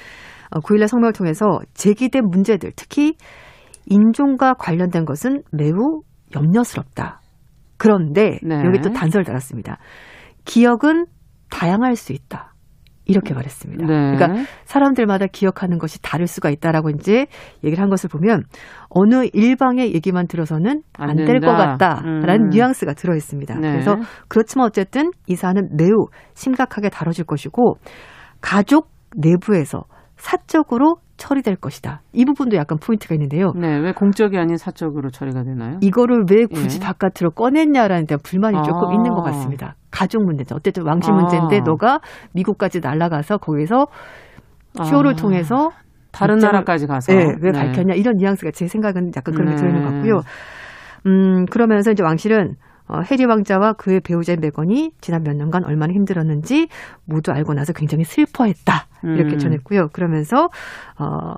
[0.50, 3.14] 어, 9일날 성명을 통해서 제기된 문제들, 특히
[3.86, 6.02] 인종과 관련된 것은 매우
[6.34, 7.20] 염려스럽다.
[7.78, 8.62] 그런데 네.
[8.66, 9.78] 여기 또 단서를 달았습니다.
[10.44, 11.06] 기억은
[11.50, 12.54] 다양할 수 있다.
[13.06, 13.86] 이렇게 말했습니다.
[13.86, 14.16] 네.
[14.16, 17.26] 그러니까 사람들마다 기억하는 것이 다를 수가 있다라고 이제
[17.64, 18.44] 얘기를 한 것을 보면
[18.88, 21.46] 어느 일방의 얘기만 들어서는 안안될 것.
[21.46, 22.48] 같다라는 음.
[22.50, 23.54] 뉘앙스가 들어 있습니다.
[23.56, 23.70] 네.
[23.72, 23.96] 그래서
[24.28, 27.78] 그렇지만 어쨌든 이 사안은 매우 심각하게 다뤄질 것이고
[28.40, 29.84] 가족 내부에서
[30.16, 32.00] 사적으로 처리될 것이다.
[32.14, 33.52] 이 부분도 약간 포인트가 있는데요.
[33.54, 35.76] 네, 왜 공적이 아닌 사적으로 처리가 되나요?
[35.82, 36.84] 이거를 왜 굳이 예.
[36.84, 38.62] 바깥으로 꺼냈냐라는 데 불만이 아.
[38.62, 39.76] 조금 있는 것 같습니다.
[39.90, 40.56] 가족 문제죠.
[40.56, 41.16] 어쨌든 왕실 아.
[41.16, 42.00] 문제인데 너가
[42.32, 43.86] 미국까지 날아가서 거기서
[44.84, 45.70] 쇼를 아, 통해서
[46.10, 49.56] 다른 입장을- 나라까지 가서 네, 왜 밝혔냐 이런 뉘앙스가 제 생각은 약간 그런 게 네.
[49.56, 50.20] 들어있는 것 같고요.
[51.06, 52.54] 음 그러면서 이제 왕실은
[52.90, 56.68] 어, 해리 왕자와 그의 배우자인 메건이 지난 몇 년간 얼마나 힘들었는지
[57.04, 59.38] 모두 알고 나서 굉장히 슬퍼했다 이렇게 음.
[59.38, 59.88] 전했고요.
[59.92, 60.48] 그러면서
[60.98, 61.34] 어,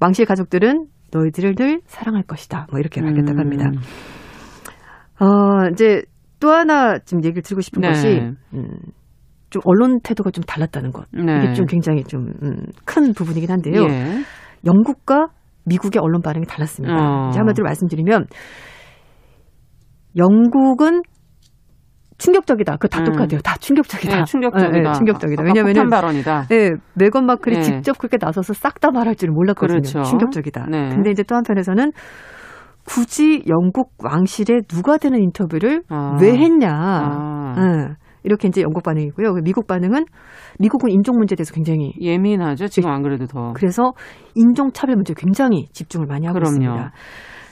[0.00, 2.66] 왕실 가족들은 너희들을 늘 사랑할 것이다.
[2.70, 3.66] 뭐 이렇게 밝혔다고 합니다.
[3.68, 5.24] 음.
[5.24, 6.02] 어, 이제
[6.40, 7.88] 또 하나 지금 얘기를 드리고 싶은 네.
[7.88, 8.20] 것이
[8.54, 8.68] 음,
[9.50, 11.06] 좀 언론 태도가 좀 달랐다는 것.
[11.12, 11.44] 네.
[11.44, 13.84] 이게 좀 굉장히 좀큰 부분이긴 한데요.
[13.88, 14.24] 예.
[14.64, 15.28] 영국과
[15.64, 16.94] 미국의 언론 반응이 달랐습니다.
[16.94, 17.28] 어.
[17.30, 18.26] 이제 한마디로 말씀드리면
[20.16, 21.02] 영국은
[22.18, 22.76] 충격적이다.
[22.78, 23.04] 그다 음.
[23.04, 23.40] 똑같아요.
[23.42, 24.16] 다 충격적이다.
[24.16, 24.70] 네, 충격적이다.
[24.70, 25.42] 네, 네, 충격적이다.
[25.42, 26.46] 왜냐면은 폭탄 발언이다.
[26.48, 27.62] 네, 메건 마클이 네.
[27.62, 29.80] 직접 그렇게 나서서 싹 다 말할 줄은 몰랐거든요.
[29.80, 30.02] 그렇죠.
[30.02, 30.66] 충격적이다.
[30.70, 30.88] 네.
[30.88, 31.92] 근데 이제 또 한편에서는
[32.86, 36.16] 굳이 영국 왕실에 누가 되는 인터뷰를 아.
[36.20, 36.70] 왜 했냐.
[36.72, 37.54] 아.
[37.58, 39.34] 네, 이렇게 이제 영국 반응이고요.
[39.42, 40.04] 미국 반응은
[40.58, 42.68] 미국은 인종 문제에 대해서 굉장히 예민하죠.
[42.68, 43.52] 지금 안 그래도 더.
[43.54, 43.92] 그래서
[44.34, 46.52] 인종 차별 문제에 굉장히 집중을 많이 하고 그럼요.
[46.52, 46.92] 있습니다.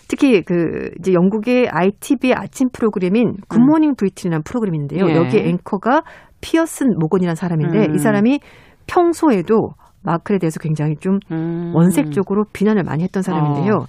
[0.09, 5.09] 특히 그 이제 영국의 ITV의 아침 프로그램인 Good Morning Britain이라는 프로그램인데요.
[5.09, 5.15] 예.
[5.17, 6.03] 여기 앵커가
[6.41, 7.95] 피어스 모건이라는 사람인데 음.
[7.95, 8.41] 이 사람이
[8.87, 9.71] 평소에도
[10.03, 11.73] 마클에 대해서 굉장히 좀 음.
[11.75, 13.73] 원색적으로 비난을 많이 했던 사람인데요.
[13.75, 13.87] 어.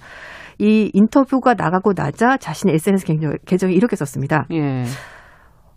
[0.58, 4.46] 이 인터뷰가 나가고 나자 자신의 SNS 계정- 계정에 이렇게 썼습니다.
[4.52, 4.84] 예.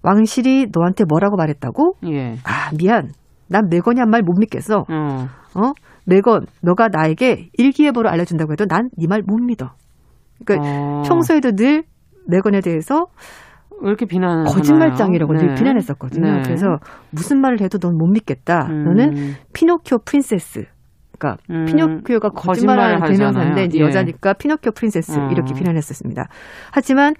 [0.03, 1.95] 왕실이 너한테 뭐라고 말했다고?
[2.07, 2.35] 예.
[2.45, 3.09] 아 미안.
[3.49, 4.85] 난 메건이 한 말 못 믿겠어.
[4.87, 5.27] 어.
[5.55, 5.71] 어?
[6.05, 9.71] 메건, 너가 나에게 일기예보를 알려준다고 해도 난 네 말 못 믿어.
[10.45, 11.01] 그러니까 어.
[11.05, 11.83] 평소에도 늘
[12.27, 13.05] 메건에 대해서
[13.81, 15.47] 왜 이렇게 비난을 거짓말장이라고 하나요?
[15.47, 16.31] 늘 비난했었거든요.
[16.31, 16.41] 네.
[16.43, 16.77] 그래서
[17.11, 18.67] 무슨 말을 해도 넌 못 믿겠다.
[18.69, 18.83] 음.
[18.83, 20.65] 너는 피노키오 princess.
[21.17, 21.65] 그러니까 음.
[21.65, 23.65] 피노키오가 거짓말하는 대명사인데.
[23.65, 23.83] 이제 예.
[23.83, 25.29] 여자니까 피노키오 princess 어.
[25.31, 26.27] 이렇게 비난했었습니다.
[26.71, 27.13] 하지만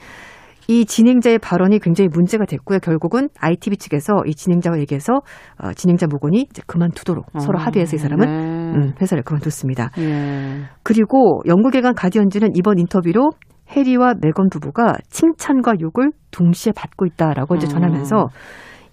[0.69, 2.77] 이 진행자의 발언이 굉장히 문제가 됐고요.
[2.77, 5.21] 결국은 ITV 측에서 이 진행자와 얘기해서
[5.58, 7.62] 어, 진행자 모건이 이제 그만두도록 서로 어.
[7.63, 8.77] 합의해서 이 사람은 네.
[8.77, 9.89] 음, 회사를 그만뒀습니다.
[9.97, 10.62] 예.
[10.84, 13.32] 그리고 영국의 간 가디언즈는 이번 인터뷰로
[13.71, 17.69] 해리와 메건 부부가 칭찬과 욕을 동시에 받고 있다라고 이제 음.
[17.69, 18.27] 전하면서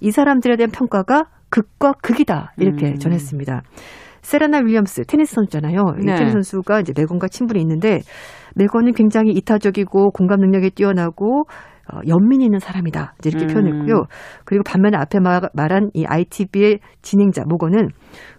[0.01, 2.99] 이 사람들에 대한 평가가 극과 극이다 이렇게 음.
[2.99, 3.61] 전했습니다.
[4.27, 5.77] 세레나 윌리엄스 테니스 선수잖아요.
[6.03, 6.17] 이 네.
[6.17, 8.01] 테니스 선수가 이제 메건과 친분이 있는데
[8.57, 11.45] 메건은 굉장히 이타적이고 공감 능력이 뛰어나고
[11.93, 13.55] 어, 연민이 있는 사람이다 이제 이렇게 음.
[13.55, 14.07] 표현했고요.
[14.45, 17.91] 그리고 반면에 앞에 마- 말한 이 ITV의 진행자 모건은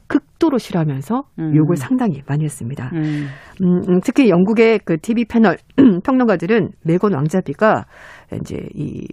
[0.07, 1.55] 극도로 싫어하면서 음.
[1.55, 2.89] 욕을 상당히 많이 했습니다.
[2.93, 3.27] 음.
[3.61, 5.55] 음, 음, 특히 영국의 그 TV 패널
[6.03, 7.85] 평론가들은 메건 왕자비가
[8.41, 9.07] 이제 이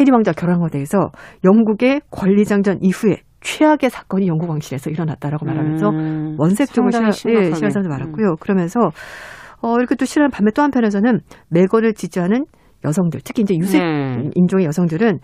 [0.00, 1.10] 해리 왕자 것에 대해서
[1.44, 6.34] 영국의 권리장전 이후에 최악의 사건이 영국 왕실에서 일어났다라고 말하면서 음.
[6.36, 8.36] 원색적으로 상당히 예, 사람도 많았고요.
[8.40, 8.80] 그러면서
[9.62, 12.44] 어, 이렇게 또 싫어하는 반면 또 한편에서는 메건을 지지하는
[12.84, 14.30] 여성들, 특히 이제 유색 네.
[14.34, 15.20] 인종의 여성들은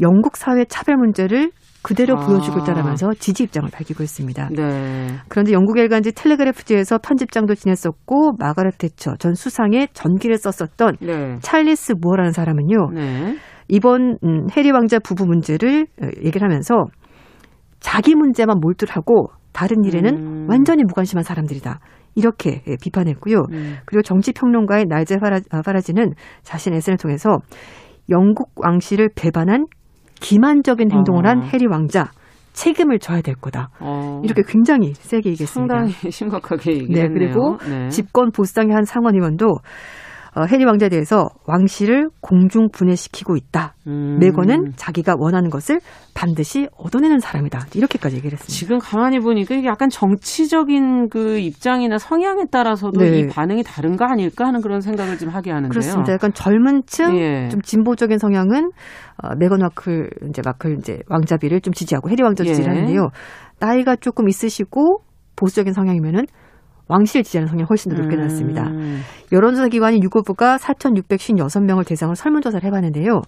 [0.00, 1.50] 영국 사회 차별 문제를
[1.82, 2.26] 그대로 아.
[2.26, 4.48] 보여주고 있다라면서 지지 입장을 밝히고 있습니다.
[4.52, 5.06] 네.
[5.28, 11.36] 그런데 영국 일간지 텔레그래프지에서 편집장도 지냈었고 마가렛 대처 전 수상의 전기를 썼었던 네.
[11.40, 13.36] 찰리스 무어라는 사람은요 네.
[13.68, 16.84] 이번 음, 해리 왕자 부부 문제를 어, 얘기를 하면서
[17.84, 20.46] 자기 문제만 몰두하고 다른 일에는 음.
[20.48, 21.80] 완전히 무관심한 사람들이다
[22.14, 23.44] 이렇게 예, 비판했고요.
[23.52, 23.76] 음.
[23.84, 27.40] 그리고 정치 평론가의 날제 파라, 아, 파라지는 자신 SNS를 통해서
[28.08, 29.66] 영국 왕실을 배반한
[30.14, 31.42] 기만적인 행동을 한 어.
[31.42, 32.10] 해리 왕자
[32.54, 33.68] 책임을 져야 될 거다.
[33.80, 34.22] 어.
[34.24, 35.74] 이렇게 굉장히 세게 얘기했습니다.
[35.74, 37.12] 상당히 심각하게 네, 얘기했네요.
[37.12, 37.88] 그리고 네.
[37.90, 39.58] 집권 보수당의 한 상원 의원도
[40.36, 43.74] 어, 해리 왕자에 대해서 왕실을 공중 분해시키고 있다.
[43.86, 44.18] 음.
[44.18, 45.78] 메건은 자기가 원하는 것을
[46.14, 47.66] 반드시 얻어내는 사람이다.
[47.74, 48.52] 이렇게까지 얘기를 했습니다.
[48.52, 53.20] 지금 가만히 보니까 이게 약간 정치적인 그 입장이나 성향에 따라서도 네.
[53.20, 55.70] 이 반응이 다른 거 아닐까 하는 그런 생각을 좀 하게 하는데요.
[55.70, 56.12] 그렇습니다.
[56.12, 57.48] 약간 젊은 층, 예.
[57.48, 58.70] 좀 진보적인 성향은
[59.22, 62.76] 어, 메건 마클 이제 마클 이제 왕자비를 좀 지지하고 해리 왕자 지지를 예.
[62.76, 63.08] 하는데요.
[63.60, 64.98] 나이가 조금 있으시고
[65.36, 66.26] 보수적인 성향이면은
[66.88, 68.68] 왕실 지지하는 성향이 훨씬 더 높게 나왔습니다.
[68.68, 69.00] 음.
[69.32, 73.22] 여론조사 기관인 유고부가 4,656명을 대상으로 설문조사를 해봤는데요.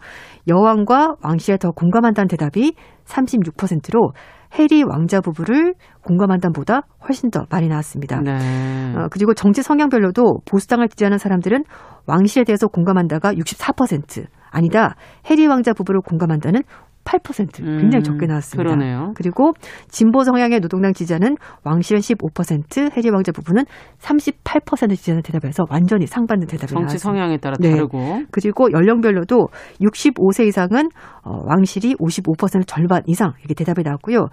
[0.48, 4.12] 여왕과 왕실에 더 공감한다는 대답이 36%로
[4.58, 8.20] 해리 왕자 부부를 공감한다는 보다 훨씬 더 많이 나왔습니다.
[8.20, 8.94] 네.
[8.96, 11.64] 어, 그리고 정치 성향별로도 보수당을 지지하는 사람들은
[12.06, 14.94] 왕실에 대해서 공감한다가 64%, 아니다
[15.28, 16.62] 해리 왕자 부부를 공감한다는
[17.06, 18.74] 8% 굉장히 음, 적게 나왔습니다.
[18.74, 19.12] 그러네요.
[19.14, 19.52] 그리고
[19.88, 23.64] 진보 성향의 노동당 지지자는 왕실은 15%, 해리 왕자 부부는
[23.98, 27.02] 38% 지지하는 대답에서 완전히 상반된 대답이 정치 나왔습니다.
[27.02, 27.70] 성향에 따라 네.
[27.70, 28.22] 다르고.
[28.30, 29.48] 그리고 연령별로도
[29.80, 30.88] 65세 이상은
[31.22, 34.26] 어, 왕실이 55% 절반 이상 이렇게 대답이 나왔고요.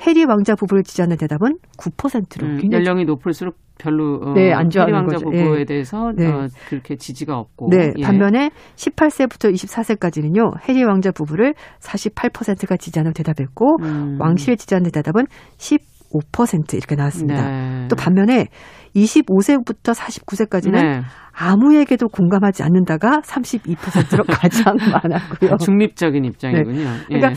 [0.00, 5.02] 해리 왕자 부부를 지지하는 대답은 9%로 음, 연령이 높을수록 별로 어, 네, 안 좋아하는 해리
[5.02, 5.30] 왕자 거죠.
[5.30, 5.64] 부부에 예.
[5.64, 6.26] 대해서 네.
[6.26, 7.68] 어, 그렇게 지지가 없고.
[7.70, 8.02] 네, 예.
[8.02, 14.16] 반면에 18세부터 24세까지는요, 해리 왕자 부부를 48%가 지지하는 대답했고, 음.
[14.20, 15.26] 왕실을 지지하는 대답은
[15.58, 17.50] 15% 이렇게 나왔습니다.
[17.50, 17.88] 네.
[17.88, 18.46] 또 반면에
[18.94, 21.00] 25세부터 49세까지는 네.
[21.32, 25.56] 아무에게도 공감하지 않는다가 32%로 가장 많았고요.
[25.56, 26.80] 중립적인 입장이군요.
[27.10, 27.18] 예.
[27.18, 27.32] 그러니까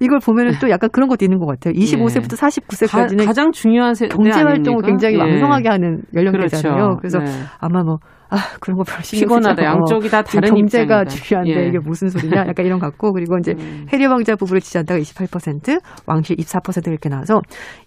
[0.00, 1.74] 이걸 보면은 또 약간 그런 것도 있는 것 같아요.
[1.74, 4.82] 25세부터 49세까지는 가, 장 중요한 세대 경제 활동을?
[4.82, 5.20] 굉장히 예.
[5.20, 6.74] 왕성하게 하는 연령대잖아요.
[6.74, 6.96] 그렇죠.
[6.98, 7.26] 그래서 네.
[7.60, 7.98] 아마 뭐,
[8.28, 9.62] 아, 그런 거 별로 피곤하다.
[9.62, 11.10] 않고, 양쪽이 다 지금 다른 경제가 입장이다.
[11.10, 11.68] 중요한데 예.
[11.68, 12.46] 이게 무슨 소리냐?
[12.48, 13.86] 약간 이런 것 같고, 그리고 이제 음.
[13.92, 17.40] 해리 왕자 부부를 지지한다가 28%, 왕실 24% 이렇게 나와서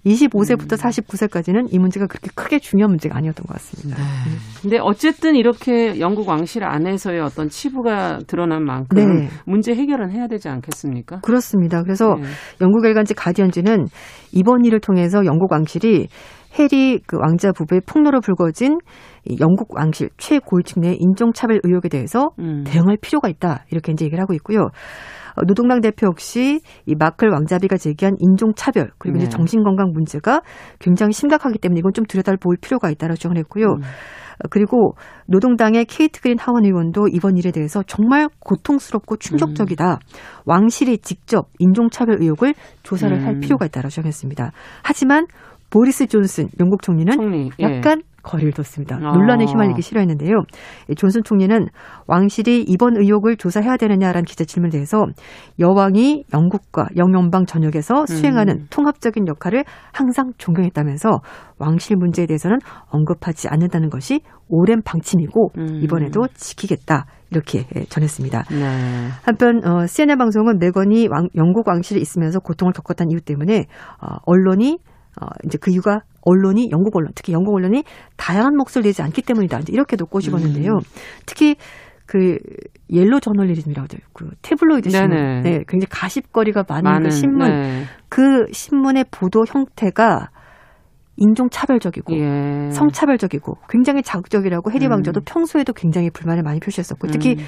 [0.06, 0.78] 25세부터 음.
[0.78, 4.02] 49세까지는 이 문제가 그렇게 크게 중요한 문제가 아니었던 것 같습니다.
[4.62, 9.30] 근데 어쨌든 이렇게 영국 왕실 안에서의 어떤 치부가 드러난 만큼 네.
[9.46, 11.20] 문제 해결은 해야 되지 않겠습니까?
[11.22, 11.84] 그렇습니다.
[11.84, 12.28] 그래서 네.
[12.62, 13.88] 영국 일간지 가디언지는
[14.32, 16.08] 이번 일을 통해서 영국 왕실이
[16.58, 18.78] 해리 그 왕자 부부의 폭로로 불거진
[19.26, 22.64] 이 영국 왕실 최고위층 내 인종차별 의혹에 대해서 음.
[22.66, 24.70] 대응할 필요가 있다 이렇게 이제 얘기를 하고 있고요.
[25.36, 29.24] 어, 노동당 대표 역시 이 마클 왕자비가 제기한 인종차별 그리고 네.
[29.24, 30.42] 이제 정신건강 문제가
[30.80, 33.66] 굉장히 심각하기 때문에 이건 좀 들여다볼 필요가 있다라고 주장을 했고요.
[33.66, 33.82] 음.
[33.82, 34.96] 어, 그리고
[35.28, 40.00] 노동당의 케이트 그린 하원 의원도 이번 일에 대해서 정말 고통스럽고 충격적이다.
[40.46, 43.40] 왕실이 직접 인종차별 의혹을 조사를 할 음.
[43.40, 44.52] 필요가 있다라고 주장했습니다.
[44.84, 45.26] 하지만
[45.70, 47.64] 보리스 존슨 영국 총리는 총리 예.
[47.64, 48.98] 약간 거리를 뒀습니다.
[48.98, 49.14] 어.
[49.14, 50.44] 논란에 휘말리기 싫어했는데요.
[50.90, 51.68] 이 존슨 총리는
[52.08, 55.06] 왕실이 이번 의혹을 조사해야 되느냐라는 기자 질문에 대해서
[55.58, 58.66] 여왕이 영국과 영연방 전역에서 수행하는 음.
[58.70, 59.64] 통합적인 역할을
[59.94, 61.22] 항상 존경했다면서
[61.60, 62.58] 왕실 문제에 대해서는
[62.90, 65.80] 언급하지 않는다는 것이 오랜 방침이고 음.
[65.82, 68.44] 이번에도 지키겠다 이렇게 예, 전했습니다.
[68.52, 69.08] 네.
[69.24, 73.66] 한편 어, CNN 방송은 메건이 왕- 영국 왕실에 있으면서 고통을 겪었다는 이유 때문에
[74.02, 74.80] 어, 언론이
[75.22, 77.84] 어, 이제 그 이유가 언론이 영국 언론 특히 영국 언론이
[78.18, 79.60] 다양한 목소리를 내지 않기 때문이다.
[79.60, 80.72] 이제 이렇게도 꼬집었는데요.
[80.74, 80.80] 음.
[81.26, 81.56] 특히
[82.06, 82.38] 그
[82.90, 83.98] 옐로 저널리즘이라고 하죠.
[84.14, 85.10] 그 태블로이드 신문.
[85.10, 85.42] 네네.
[85.42, 87.50] 네, 굉장히 가십거리가 많은, 많은 그 신문.
[87.50, 87.84] 네.
[88.10, 90.30] 그 신문의 보도 형태가
[91.18, 92.70] 인종 차별적이고 예.
[92.72, 94.92] 성차별적이고 굉장히 자극적이라고 해리 음.
[94.92, 97.44] 왕자도 평소에도 굉장히 불만을 많이 표시했었고 특히 음.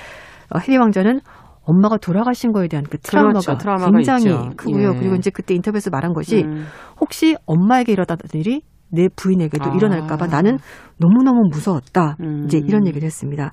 [0.53, 1.22] 어, 해리 왕자는
[1.64, 3.57] 엄마가 돌아가신 거에 대한 그 트라우마가, 그렇죠.
[3.57, 4.49] 트라우마가 굉장히 있죠.
[4.57, 4.93] 크고요.
[4.95, 4.99] 예.
[4.99, 6.66] 그리고 이제 그때 인터뷰에서 말한 것이 음.
[6.99, 9.74] 혹시 엄마에게 일어났던 일이 내 부인에게도 아.
[9.76, 10.57] 일어날까봐 나는
[10.97, 12.18] 너무너무 무서웠다.
[12.22, 12.43] 음.
[12.45, 13.51] 이제 이런 얘기를 했습니다.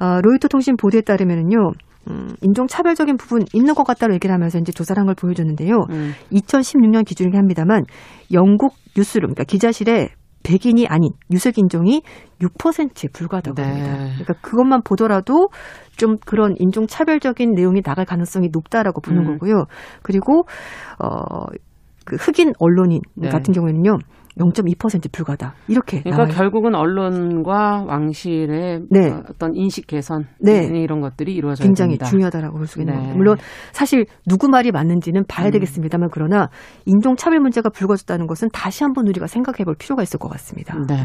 [0.00, 1.56] 어, 로이터 통신 보도에 따르면은요,
[2.08, 5.76] 음, 인종 차별적인 부분 있는 것 같다고 얘기를 하면서 이제 조사를 한 걸 보여줬는데요.
[5.90, 6.12] 음.
[6.32, 7.82] 2016년 기준이긴 합니다만
[8.32, 10.08] 영국 뉴스룸, 그러니까 기자실에
[10.42, 12.02] 백인이 아닌 유색 인종이
[12.40, 13.68] 6%에 불과하다고 네.
[13.68, 13.96] 합니다.
[13.96, 15.48] 그러니까 그것만 보더라도
[15.96, 19.32] 좀 그런 인종 차별적인 내용이 나갈 가능성이 높다라고 보는 음.
[19.32, 19.64] 거고요.
[20.02, 20.44] 그리고
[20.98, 21.46] 어,
[22.04, 23.28] 그 흑인 언론인 네.
[23.28, 23.98] 같은 경우에는요.
[24.40, 25.54] 0.2% 불과하다.
[25.68, 26.36] 이렇게 그러니까 나와요.
[26.36, 29.10] 결국은 언론과 왕실의 네.
[29.28, 30.66] 어떤 인식 개선 네.
[30.66, 32.06] 이런 것들이 이루어져야 굉장히 됩니다.
[32.06, 33.12] 중요하다라고 볼 수 있는 네.
[33.14, 33.36] 물론
[33.72, 35.50] 사실 누구 말이 맞는지는 봐야 음.
[35.52, 36.48] 되겠습니다만 그러나
[36.86, 40.76] 인종 차별 문제가 불거졌다는 것은 다시 한번 우리가 생각해 볼 필요가 있을 것 같습니다.
[40.88, 40.96] 네.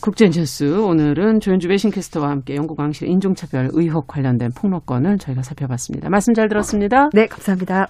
[0.00, 6.08] 국제뉴스 오늘은 조현주 외신캐스터와 함께 영국 왕실 인종차별 의혹 관련된 폭로건을 저희가 살펴봤습니다.
[6.08, 7.08] 말씀 잘 들었습니다.
[7.12, 7.88] 네, 감사합니다.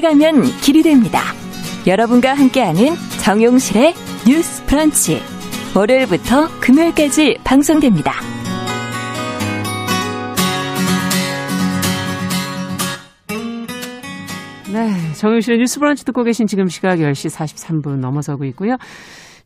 [0.00, 1.20] 가면 길이 됩니다.
[1.86, 3.94] 여러분과 함께하는 정용실의
[4.26, 5.20] 뉴스 브런치.
[5.74, 8.12] 월요일부터 금요일까지 방송됩니다.
[14.72, 18.76] 네, 정용실의 뉴스 브런치 듣고 계신 지금 시각 10시 43분 넘어서고 있고요.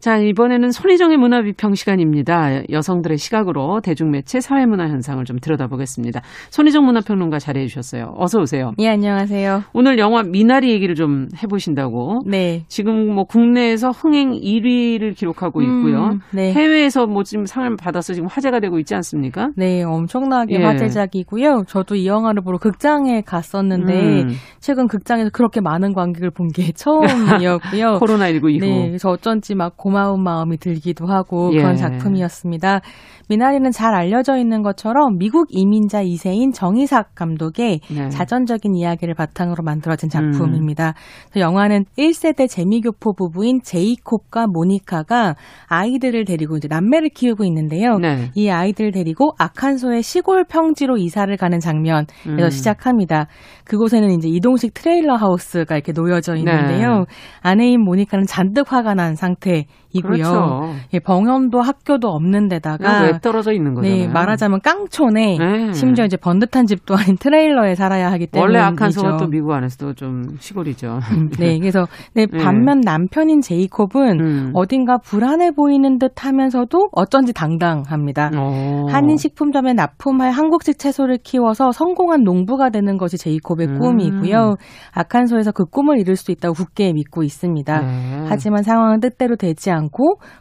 [0.02, 2.68] 자, 이번에는 손희정의 문화비평 시간입니다.
[2.70, 6.22] 여성들의 시각으로 대중매체 사회문화 현상을 좀 들여다보겠습니다.
[6.50, 8.12] 손희정 문화평론가 자리해 주셨어요.
[8.16, 8.72] 어서 오세요.
[8.80, 9.62] 예, 안녕하세요.
[9.72, 12.22] 오늘 영화 미나리 얘기를 좀 해보신다고.
[12.26, 12.64] 네.
[12.66, 16.06] 지금 뭐 국내에서 흥행 1위를 기록하고 있고요.
[16.14, 16.52] 음, 네.
[16.52, 19.50] 해외에서 뭐 지금 상을 받아서 지금 화제가 되고 있지 않습니까?
[19.56, 20.64] 네, 엄청나게 예.
[20.64, 21.62] 화제작이고요.
[21.68, 24.30] 저도 이 영화를 보러 극장에 갔었는데 음.
[24.58, 28.00] 최근 극장에서 그렇게 많은 관객을 본 게 처음이었고요.
[28.00, 28.60] 코로나19 이후.
[28.66, 31.58] 네, 그래서 어쩐지 막 고 마운 마음이 들기도 하고 예.
[31.58, 32.80] 그런 작품이었습니다.
[33.28, 38.08] 미나리는 잘 알려져 있는 것처럼 미국 이민자 2세인 정의삭 감독의 네.
[38.10, 40.94] 자전적인 이야기를 바탕으로 만들어진 작품입니다.
[41.30, 45.36] 그래서 영화는 1세대 재미교포 부부인 제이콥과 모니카가
[45.68, 47.96] 아이들을 데리고 이제 남매를 키우고 있는데요.
[47.98, 48.30] 네.
[48.34, 52.50] 이 아이들을 데리고 아칸소의 시골 평지로 이사를 가는 장면에서 음.
[52.50, 53.28] 시작합니다.
[53.64, 56.98] 그곳에는 이제 이동식 트레일러 하우스가 이렇게 놓여져 있는데요.
[56.98, 57.04] 네.
[57.40, 60.12] 아내인 모니카는 잔뜩 화가 난 상태 이고요.
[60.12, 60.72] 그렇죠.
[60.94, 64.06] 예, 병원도 학교도 없는 데다가 왜 떨어져 있는 거잖아요.
[64.06, 65.72] 네, 말하자면 깡촌에 네.
[65.72, 70.22] 심지어 이제 번듯한 집도 아닌 트레일러에 살아야 하기 때문에 원래 아칸소가 또 미국 안에서도 좀
[70.38, 71.00] 시골이죠.
[71.38, 72.38] 네, 그래서 네, 네.
[72.42, 74.50] 반면 남편인 제이콥은 음.
[74.54, 78.30] 어딘가 불안해 보이는 듯 하면서도 어쩐지 당당합니다.
[78.36, 78.86] 어.
[78.88, 83.78] 한인 식품점에 납품할 한국식 채소를 키워서 성공한 농부가 되는 것이 제이콥의 음.
[83.78, 84.56] 꿈이고요.
[84.92, 87.80] 아칸소에서 그 꿈을 이룰 수 있다고 굳게 믿고 있습니다.
[87.80, 88.24] 네.
[88.28, 89.81] 하지만 상황은 뜻대로 되지 않고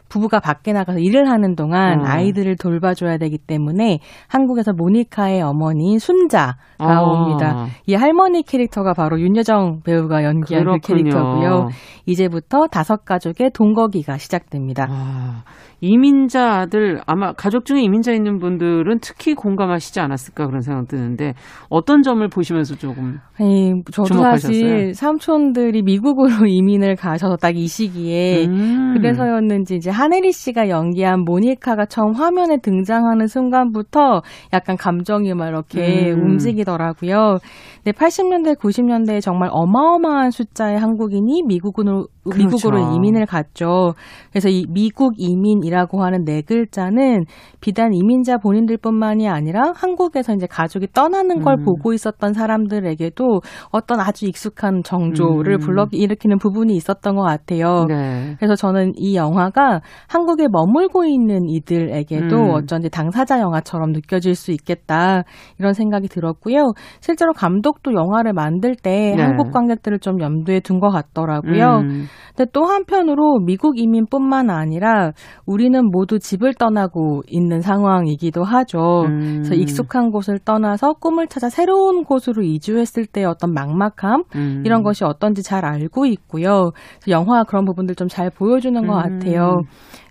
[0.09, 2.03] 부부가 밖에 나가서 일을 하는 동안 어.
[2.05, 7.01] 아이들을 돌봐줘야 되기 때문에 한국에서 모니카의 어머니인 순자가 아.
[7.01, 7.67] 옵니다.
[7.87, 10.77] 이 할머니 캐릭터가 바로 윤여정 배우가 연기한 그.
[10.81, 11.69] 캐릭터고요.
[12.05, 14.87] 이제부터 다섯 가족의 동거기가 시작됩니다.
[14.89, 15.43] 아,
[15.81, 21.33] 이민자들 아마 가족 중에 이민자 있는 분들은 특히 공감하시지 않았을까 그런 생각 드는데
[21.69, 24.53] 어떤 점을 보시면서 조금 아니, 저도 주목하셨어요?
[24.53, 28.93] 사실 삼촌들이 미국으로 이민을 가셔서 딱 이 시기에 음.
[28.97, 34.21] 그래서였는지 이제 하네리 씨가 연기한 모니카가 처음 화면에 등장하는 순간부터
[34.53, 36.23] 약간 감정이 막 이렇게 음.
[36.23, 37.39] 움직이더라고요.
[37.83, 42.37] 근데 80년대, 90년대에 정말 어마어마한 숫자의 한국인이 미국으로 그렇죠.
[42.37, 43.93] 미국으로 이민을 갔죠.
[44.31, 47.25] 그래서 이 미국 이민이라고 하는 네 글자는
[47.61, 51.65] 비단 이민자 본인들뿐만이 아니라 한국에서 이제 가족이 떠나는 걸 음.
[51.65, 53.41] 보고 있었던 사람들에게도
[53.71, 55.59] 어떤 아주 익숙한 정조를 음.
[55.59, 57.85] 불러 일으키는 부분이 있었던 것 같아요.
[57.87, 58.35] 네.
[58.37, 62.49] 그래서 저는 이 영화가 한국에 머물고 있는 이들에게도 음.
[62.51, 65.23] 어쩐지 당사자 영화처럼 느껴질 수 있겠다
[65.57, 66.73] 이런 생각이 들었고요.
[66.99, 69.21] 실제로 감독도 영화를 만들 때 네.
[69.21, 71.81] 한국 관객들을 좀 염두에 둔 것 같더라고요.
[71.83, 72.07] 음.
[72.35, 75.11] 근데 또 한편으로 미국 이민뿐만 아니라
[75.45, 79.05] 우리는 모두 집을 떠나고 있는 상황이기도 하죠.
[79.07, 79.41] 음.
[79.43, 84.63] 그래서 익숙한 곳을 떠나서 꿈을 찾아 새로운 곳으로 이주했을 때의 어떤 막막함 음.
[84.63, 86.71] 이런 것이 어떤지 잘 알고 있고요.
[87.07, 89.19] 영화가 그런 부분들 좀 잘 보여주는 것 음.
[89.19, 89.61] 같아요.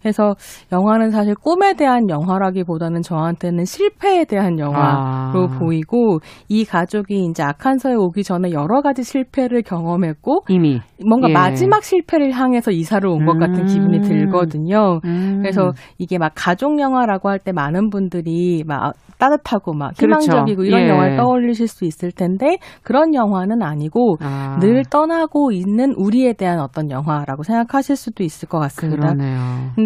[0.00, 0.34] 그래서
[0.72, 5.58] 영화는 사실 꿈에 대한 영화라기보다는 저한테는 실패에 대한 영화로 아.
[5.58, 11.32] 보이고 이 가족이 이제 아칸서에 오기 전에 여러 가지 실패를 경험했고 이미 뭔가 예.
[11.32, 13.64] 마지막 실패를 향해서 이사를 온것 같은 음.
[13.66, 15.00] 기분이 들거든요.
[15.04, 15.38] 음.
[15.42, 20.26] 그래서 이게 막 가족 영화라고 할 때 많은 분들이 막 따뜻하고 막 그렇죠.
[20.30, 20.88] 희망적이고 이런 예.
[20.88, 24.58] 영화를 떠올리실 수 있을 텐데 그런 영화는 아니고 아.
[24.60, 29.14] 늘 떠나고 있는 우리에 대한 어떤 영화라고 생각하실 수도 있을 것 같습니다.
[29.14, 29.38] 그러네요.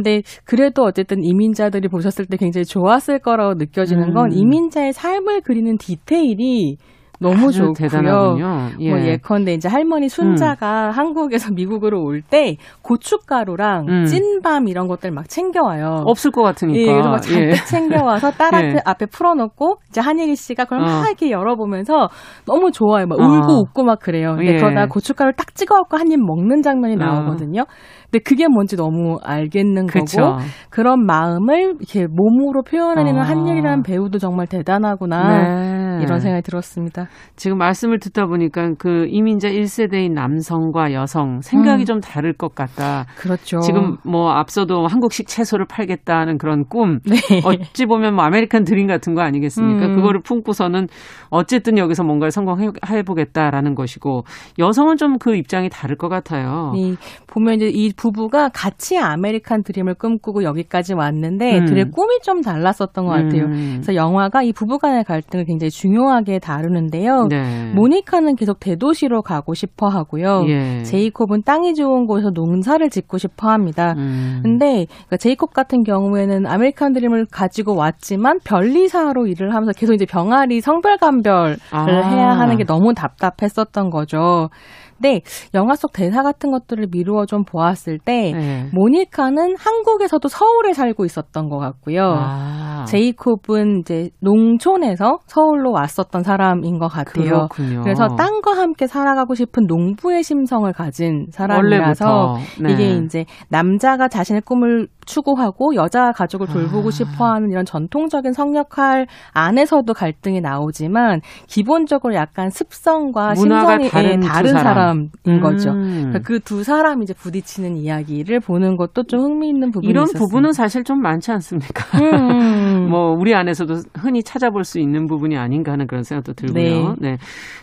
[0.05, 4.37] 근데 그래도 어쨌든 이민자들이 보셨을 때 굉장히 좋았을 거라고 느껴지는 건 음.
[4.37, 6.77] 이민자의 삶을 그리는 디테일이
[7.21, 7.73] 너무 좋고요.
[7.75, 8.69] 대단하군요.
[8.81, 8.91] 예.
[8.91, 14.05] 뭐 예컨대 이제 할머니 순자가 한국에서 미국으로 올 때 고춧가루랑 음.
[14.05, 16.03] 찐밤 이런 것들 막 챙겨와요.
[16.07, 16.81] 없을 것 같으니까.
[16.81, 17.53] 예, 그래서 막 잔뜩 예.
[17.55, 18.81] 챙겨와서 딸 앞에, 예.
[18.85, 20.87] 앞에 풀어놓고 이제 한예리 씨가 그럼 어.
[20.87, 22.09] 막 이렇게 열어보면서
[22.47, 23.07] 너무 좋아요.
[23.07, 23.23] 막 어.
[23.25, 24.37] 울고 웃고 막 그래요.
[24.37, 24.57] 근데 예.
[24.57, 26.99] 그러다 고춧가루 딱 찍어갖고 한 입 먹는 장면이 어.
[26.99, 27.65] 나오거든요.
[28.11, 30.21] 근데 그게 뭔지 너무 알겠는 그쵸.
[30.23, 30.39] 거고
[30.71, 33.25] 그런 마음을 이렇게 몸으로 표현해내는 아.
[33.25, 35.74] 한예리라는 배우도 정말 대단하구나 네.
[36.03, 37.09] 이런 생각이 들었습니다.
[37.37, 41.87] 지금 말씀을 듣다 보니까 그 이민자 1세대인 남성과 여성 생각이 음.
[41.87, 43.07] 좀 다를 것 같다.
[43.17, 43.61] 그렇죠.
[43.61, 47.17] 지금 뭐 앞서도 한국식 채소를 팔겠다는 그런 꿈 네.
[47.45, 49.87] 어찌 보면 뭐 아메리칸 드림 같은 거 아니겠습니까?
[49.87, 49.97] 음.
[49.97, 50.87] 그거를 품고서는
[51.31, 54.23] 어쨌든 여기서 뭔가를 성공해 보겠다라는 것이고
[54.59, 56.73] 여성은 좀 그 입장이 다를 것 같아요.
[56.77, 61.65] 이 보면 이제 이 부부가 같이 아메리칸 드림을 꿈꾸고 여기까지 왔는데 음.
[61.67, 63.45] 둘의 꿈이 좀 달랐었던 것 같아요.
[63.45, 63.71] 음.
[63.77, 67.27] 그래서 영화가 이 부부간의 갈등을 굉장히 중 요하게 다루는데요.
[67.29, 67.73] 네.
[67.75, 70.45] 모니카는 계속 대도시로 가고 싶어 하고요.
[70.49, 70.83] 예.
[70.83, 73.95] 제이콥은 땅이 좋은 곳에서 농사를 짓고 싶어 합니다.
[73.97, 74.41] 음.
[74.43, 80.61] 근데 그러니까 제이콥 같은 경우에는 아메리칸 드림을 가지고 왔지만 감별사로 일을 하면서 계속 이제 병아리
[80.61, 81.85] 성별 감별을 아.
[81.85, 84.49] 해야 하는 게 너무 답답했었던 거죠.
[84.97, 85.21] 근데
[85.55, 88.69] 영화 속 대사 같은 것들을 미루어 좀 보았을 때 네.
[88.73, 92.03] 모니카는 한국에서도 서울에 살고 있었던 것 같고요.
[92.17, 92.85] 아.
[92.87, 97.49] 제이콥은 이제 농촌에서 서울로 왔었던 사람인 것 같아요.
[97.49, 97.83] 그렇군요.
[97.83, 102.37] 그래서 땅과 함께 살아가고 싶은 농부의 심성을 가진 사람이라서.
[102.63, 102.73] 네.
[102.73, 106.91] 이게 이제 남자가 자신의 꿈을 추구하고 여자 가족을 돌보고 아.
[106.91, 114.27] 싶어하는 이런 전통적인 성역할 안에서도 갈등이 나오지만 기본적으로 약간 습성과 문화가 심성이 다른 예, 두
[114.29, 114.65] 다른 사람.
[114.65, 115.71] 사람인 거죠.
[115.71, 116.13] 음.
[116.25, 120.25] 그두 사람이 이제 부딪히는 이야기를 보는 것도 좀 흥미있는 부분이 이런 있었습니다.
[120.25, 121.99] 부분은 사실 좀 많지 않습니까?
[121.99, 122.89] 음.
[122.91, 126.97] 뭐 우리 안에서도 흔히 찾아볼 수 있는 부분이 아닌가 하는 그런 생각도 들고요.
[127.01, 127.11] 네.
[127.11, 127.17] 네.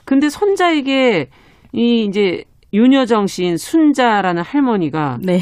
[0.05, 1.29] 근데 손자에게
[1.73, 5.39] 이 이제 윤여정 시인 순자라는 할머니가 네.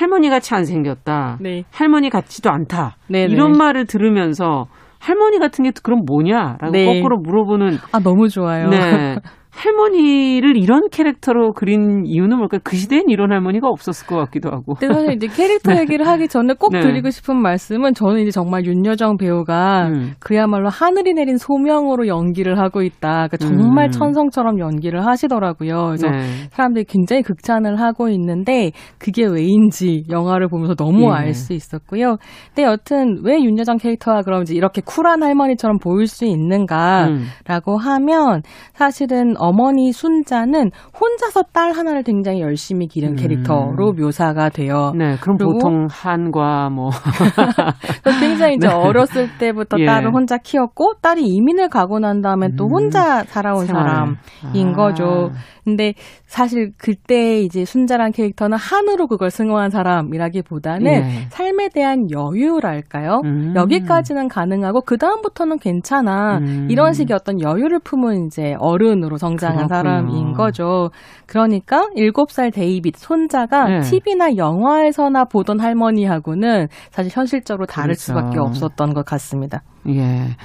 [0.00, 1.36] 할머니 같이 안 생겼다.
[1.40, 1.64] 네.
[1.70, 2.96] 할머니 같지도 않다.
[3.08, 3.58] 네, 이런 네.
[3.58, 4.66] 말을 들으면서
[4.98, 6.86] 할머니 같은 게 그럼 뭐냐라고 네.
[6.86, 8.70] 거꾸로 물어보는 아 너무 좋아요.
[8.70, 9.16] 네.
[9.50, 12.60] 할머니를 이런 캐릭터로 그린 이유는 뭘까요?
[12.62, 14.74] 그 시대엔 이런 할머니가 없었을 것 같기도 하고.
[14.74, 16.80] 근데 사실 이제 캐릭터 얘기를 하기 전에 꼭 네.
[16.80, 20.12] 드리고 싶은 말씀은 저는 이제 정말 윤여정 배우가 음.
[20.20, 23.28] 그야말로 하늘이 내린 소명으로 연기를 하고 있다.
[23.28, 23.90] 그러니까 정말 음.
[23.90, 25.86] 천성처럼 연기를 하시더라고요.
[25.86, 26.48] 그래서 네.
[26.50, 31.14] 사람들이 굉장히 극찬을 하고 있는데 그게 왜인지 영화를 보면서 너무 예.
[31.14, 32.16] 알수 있었고요.
[32.48, 37.76] 근데 여튼 왜 윤여정 캐릭터가 그럼 이제 이렇게 쿨한 할머니처럼 보일 수 있는가라고 음.
[37.78, 38.42] 하면
[38.74, 43.16] 사실은 어머니 순자는 혼자서 딸 하나를 굉장히 열심히 기른 음.
[43.16, 44.92] 캐릭터로 묘사가 돼요.
[44.96, 46.90] 네, 그럼 보통 한과 뭐
[48.20, 48.72] 굉장히 이제 네.
[48.72, 49.86] 어렸을 때부터 예.
[49.86, 52.72] 딸을 혼자 키웠고 딸이 이민을 가고 난 다음에 또 음.
[52.72, 53.88] 혼자 살아온 생활.
[53.88, 54.72] 사람인 아.
[54.72, 55.30] 거죠.
[55.64, 55.94] 근데
[56.26, 61.02] 사실 그때 이제 순자란 캐릭터는 한으로 그걸 승화한 사람이라기보다는 예.
[61.30, 63.20] 삶에 대한 여유랄까요?
[63.24, 63.54] 음.
[63.54, 66.38] 여기까지는 가능하고 그 다음부터는 괜찮아.
[66.38, 66.66] 음.
[66.70, 69.74] 이런 식의 어떤 여유를 품은 이제 어른으로 성 장한 그렇군요.
[69.74, 70.90] 사람인 거죠.
[71.26, 73.80] 그러니까 7살 데이빗 손자가 네.
[73.80, 78.00] TV나 영화에서나 보던 할머니하고는 사실 현실적으로 다를 그렇죠.
[78.00, 79.62] 수밖에 없었던 것 같습니다.
[79.88, 80.36] 예.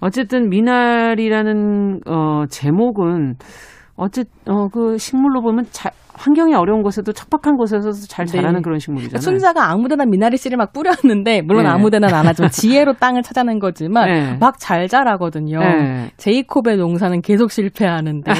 [0.00, 3.36] 어쨌든 미나리라는 어 제목은
[4.00, 8.32] 어쨌 어그 식물로 보면 자, 환경이 어려운 곳에도 척박한 곳에서도 잘 네.
[8.32, 9.20] 자라는 그런 식물이잖아요.
[9.20, 11.68] 순자가 아무데나 미나리 씨를 막 뿌렸는데 물론 네.
[11.70, 14.36] 아무데나는 안 하지만 지혜로 땅을 찾아낸 거지만 네.
[14.38, 15.58] 막잘 자라거든요.
[15.60, 16.10] 네.
[16.16, 18.32] 제이콥의 농사는 계속 실패하는데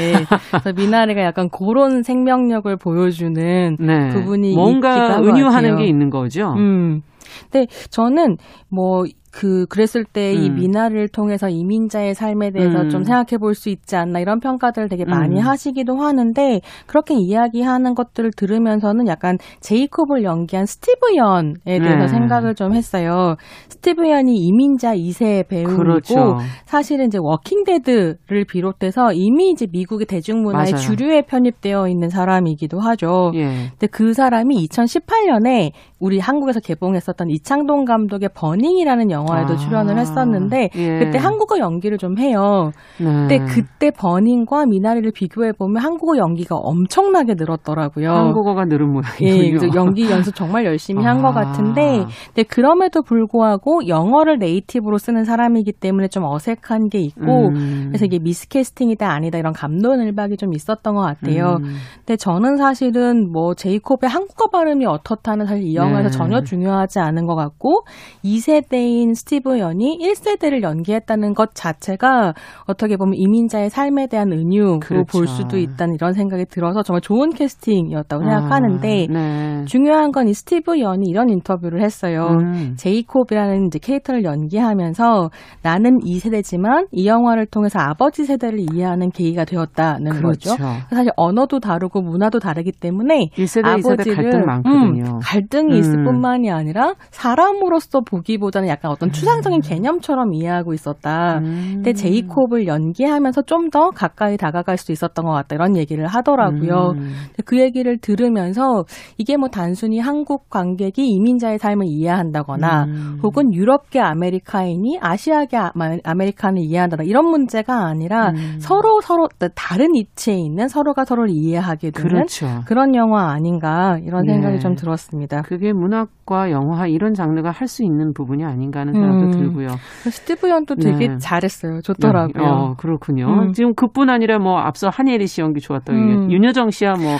[0.76, 4.08] 미나리가 약간 그런 생명력을 보여주는 네.
[4.10, 5.76] 부분이 뭔가 은유하는.
[5.76, 6.54] 게 있는 거죠.
[6.56, 7.02] 음.
[7.50, 8.36] 근데 저는
[8.70, 10.54] 뭐 그 그랬을 때이 음.
[10.56, 12.88] 미나를 통해서 이민자의 삶에 대해서 음.
[12.88, 15.46] 좀 생각해 볼 수 있지 않나 이런 평가들을 되게 많이 음.
[15.46, 22.08] 하시기도 하는데 그렇게 이야기하는 것들을 들으면서는 약간 제이콥을 연기한 스티브 연에 대해서 네.
[22.08, 23.36] 생각을 좀 했어요.
[23.68, 26.38] 스티브 연이 이민자 2세 배우이고 그렇죠.
[26.64, 30.76] 사실은 이제 워킹데드를 비롯해서 이미 이제 미국의 대중문화의 맞아요.
[30.86, 33.32] 주류에 편입되어 있는 사람이기도 하죠.
[33.34, 33.44] 예.
[33.70, 40.70] 근데 그 사람이 2018년에 우리 한국에서 개봉했었던 이창동 감독의 버닝이라는 영화 에도 아, 출연을 했었는데
[40.74, 40.98] 예.
[40.98, 42.70] 그때 한국어 연기를 좀 해요.
[42.98, 43.04] 네.
[43.04, 48.10] 근데 그때 버닝과 미나리를 비교해 보면 한국어 연기가 엄청나게 늘었더라고요.
[48.10, 49.68] 한국어가 늘은 모양이군요.
[49.72, 51.40] 예, 연기 연습 정말 열심히 한것 아.
[51.40, 57.86] 같은데, 근데 그럼에도 불구하고 영어를 네이티브로 쓰는 사람이기 때문에 좀 어색한 게 있고, 음.
[57.88, 61.58] 그래서 이게 미스캐스팅이다 아니다 이런 감론을박이 좀 있었던 것 같아요.
[61.60, 61.74] 음.
[61.98, 66.16] 근데 저는 사실은 뭐 제이콥의 한국어 발음이 어떻다는 사실 이 영화에서 네.
[66.16, 67.84] 전혀 중요하지 않은 것 같고
[68.24, 72.32] 2세대인 스티브 연이 1세대를 연기했다는 것 자체가
[72.64, 75.04] 어떻게 보면 이민자의 삶에 대한 은유로 그렇죠.
[75.18, 79.64] 볼 수도 있다는 이런 생각이 들어서 정말 좋은 캐스팅이었다고 생각하는데 아, 네.
[79.66, 82.28] 중요한 건 이 스티브 연이 이런 인터뷰를 했어요.
[82.40, 82.74] 음.
[82.76, 85.30] 제이콥이라는 이제 캐릭터를 연기하면서
[85.62, 90.50] 나는 2세대지만 이 영화를 통해서 아버지 세대를 이해하는 계기가 되었다는 그렇죠.
[90.50, 90.64] 거죠.
[90.90, 95.04] 사실 언어도 다르고 문화도 다르기 때문에 1세대, 2세대 아버지랑 갈등 많거든요.
[95.04, 96.04] 음, 갈등이 있을 음.
[96.04, 101.38] 뿐만이 아니라 사람으로서 보기보다는 약간 어떤 추상적인 개념처럼 이해하고 있었다.
[101.38, 101.70] 음.
[101.76, 106.94] 근데 제이콥을 연기하면서 좀 더 가까이 다가갈 수 있었던 것 같다 이런 얘기를 하더라고요.
[106.96, 107.12] 음.
[107.44, 108.84] 그 얘기를 들으면서
[109.16, 113.20] 이게 뭐 단순히 한국 관객이 이민자의 삶을 이해한다거나 음.
[113.22, 118.56] 혹은 유럽계 아메리카인이 아시아계 아마- American을 이해한다거나 이런 문제가 아니라 음.
[118.58, 122.62] 서로 서로 다른 위치에 있는 서로가 서로를 이해하게 되는 그렇죠.
[122.66, 124.32] 그런 영화 아닌가 이런 네.
[124.32, 125.42] 생각이 좀 들었습니다.
[125.42, 129.30] 그게 이게 문학과 영화 이런 장르가 할 수 있는 부분이 아닌가 하는 생각도 음.
[129.30, 129.68] 들고요.
[130.10, 131.18] 스티브 연도 되게 네.
[131.18, 131.82] 잘했어요.
[131.82, 132.42] 좋더라고요.
[132.44, 133.26] 어, 그렇군요.
[133.28, 133.52] 음.
[133.52, 136.28] 지금 그뿐 아니라 뭐 앞서 한예리 씨 연기 좋았던 음.
[136.28, 137.16] 게 윤여정 씨야 뭐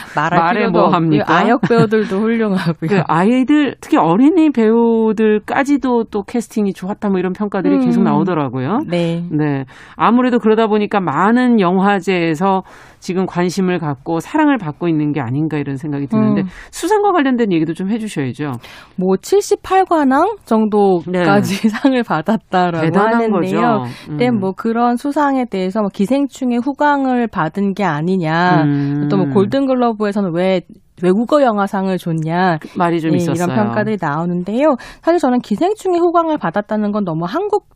[0.51, 0.89] 필요도 뭐.
[0.89, 1.25] 합니까?
[1.29, 2.89] 아역 배우들도 훌륭하고요.
[2.89, 7.85] 그 아이들 특히 어린이 배우들까지도 또 캐스팅이 좋았다 뭐 이런 평가들이 음.
[7.85, 8.81] 계속 나오더라고요.
[8.89, 9.25] 네.
[9.31, 9.67] 네.
[9.95, 12.65] 아무래도 그러다 보니까 많은 영화제에서
[13.01, 16.47] 지금 관심을 갖고 사랑을 받고 있는 게 아닌가 이런 생각이 드는데 음.
[16.71, 18.53] 수상과 관련된 얘기도 좀 해주셔야죠.
[18.97, 22.99] 뭐 78관왕 정도까지 상을 받았다라고 네.
[22.99, 23.31] 하는데요.
[23.31, 23.93] 거죠.
[24.11, 24.17] 음.
[24.19, 28.65] 네, 뭐 그런 수상에 대해서 뭐 기생충의 후광을 받은 게 아니냐.
[28.65, 29.09] 음.
[29.09, 30.61] 또뭐 골든글러브에서는 왜
[31.03, 33.45] 외국어 영화상을 줬냐 말이 좀 예, 있었어요.
[33.45, 34.77] 이런 평가들이 나오는데요.
[35.01, 37.69] 사실 저는 기생충의 후광을 받았다는 건 너무 한국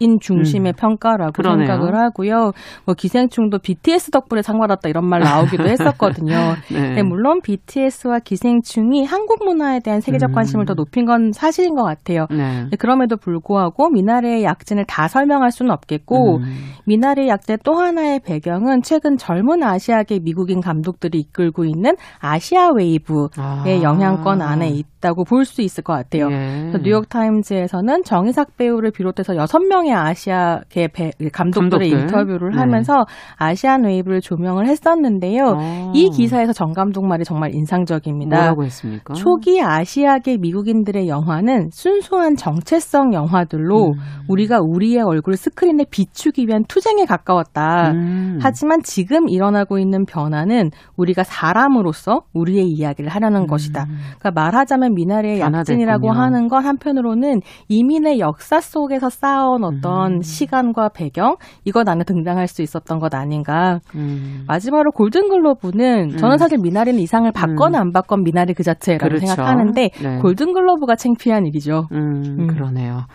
[0.00, 1.32] 인 중심의 평가라고 음.
[1.32, 1.66] 그러네요.
[1.66, 2.52] 생각을 하고요.
[2.84, 6.36] 뭐 기생충도 BTS 덕분에 상 받았다 이런 말 나오기도 했었거든요.
[6.72, 6.94] 네.
[6.96, 10.34] 네, 물론 BTS와 기생충이 한국 문화에 대한 세계적 음.
[10.34, 12.26] 관심을 더 높인 건 사실인 것 같아요.
[12.30, 12.64] 네.
[12.70, 16.42] 네, 그럼에도 불구하고 미나리의 약진을 다 설명할 수는 없겠고 음.
[16.84, 23.64] 미나리 약진의 또 하나의 배경은 최근 젊은 아시아계 미국인 감독들이 이끌고 있는 아시아 wave의 아.
[23.82, 26.28] 영향권 안에 있다고 볼 수 있을 것 같아요.
[26.32, 26.72] 예.
[26.82, 31.90] 뉴욕 타임즈에서는 정이삭 배우를 비롯해서 여섯 명의 아시아계 배- 감독들의 감독들.
[31.92, 32.58] 인터뷰를 네.
[32.58, 33.04] 하면서
[33.36, 35.44] Asian wave를 조명을 했었는데요.
[35.56, 35.92] 어.
[35.94, 38.36] 이 기사에서 정 감독 말이 정말 인상적입니다.
[38.36, 39.14] 뭐라고 했습니까?
[39.14, 43.92] 초기 아시아계 미국인들의 영화는 순수한 정체성 영화들로 음.
[44.28, 47.92] 우리가 우리의 얼굴을 스크린에 비추기 위한 투쟁에 가까웠다.
[47.92, 48.38] 음.
[48.42, 53.86] 하지만 지금 일어나고 있는 변화는 우리가 사람으로서 우리의 이야기를 하려는 것이다.
[54.18, 55.54] 그러니까 말하자면 미나리의 음.
[55.54, 60.22] 약진이라고 하는 건 한편으로는 이민의 역사 속에서 쌓아온 어떤 음.
[60.22, 63.80] 시간과 배경 이것 안에 등장할 수 있었던 것 아닌가.
[63.94, 64.44] 음.
[64.46, 66.16] 마지막으로 골든글로브는 음.
[66.16, 69.26] 저는 사실 미나리는 이상을 받거나 안 받건 미나리 그 자체라고 그렇죠.
[69.26, 70.18] 생각하는데 네.
[70.18, 71.88] 골든글로브가 창피한 일이죠.
[71.92, 72.46] 음, 음.
[72.48, 73.06] 그러네요.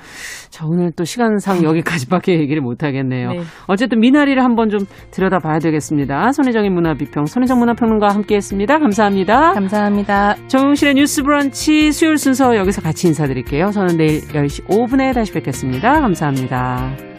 [0.49, 3.29] 자, 오늘 또 시간상 여기까지밖에 얘기를 못 하겠네요.
[3.31, 3.39] 네.
[3.67, 4.81] 어쨌든 미나리를 한번 좀
[5.11, 6.31] 들여다봐야 되겠습니다.
[6.33, 8.79] 손혜정의 문화비평, 손혜정 문화평론가와 함께 했습니다.
[8.79, 9.53] 감사합니다.
[9.53, 10.35] 감사합니다.
[10.47, 13.71] 정용실의 뉴스 브런치 수요일 순서 여기서 같이 인사드릴게요.
[13.71, 16.01] 저는 내일 10시 5분에 다시 뵙겠습니다.
[16.51, 17.10] 감사합니다.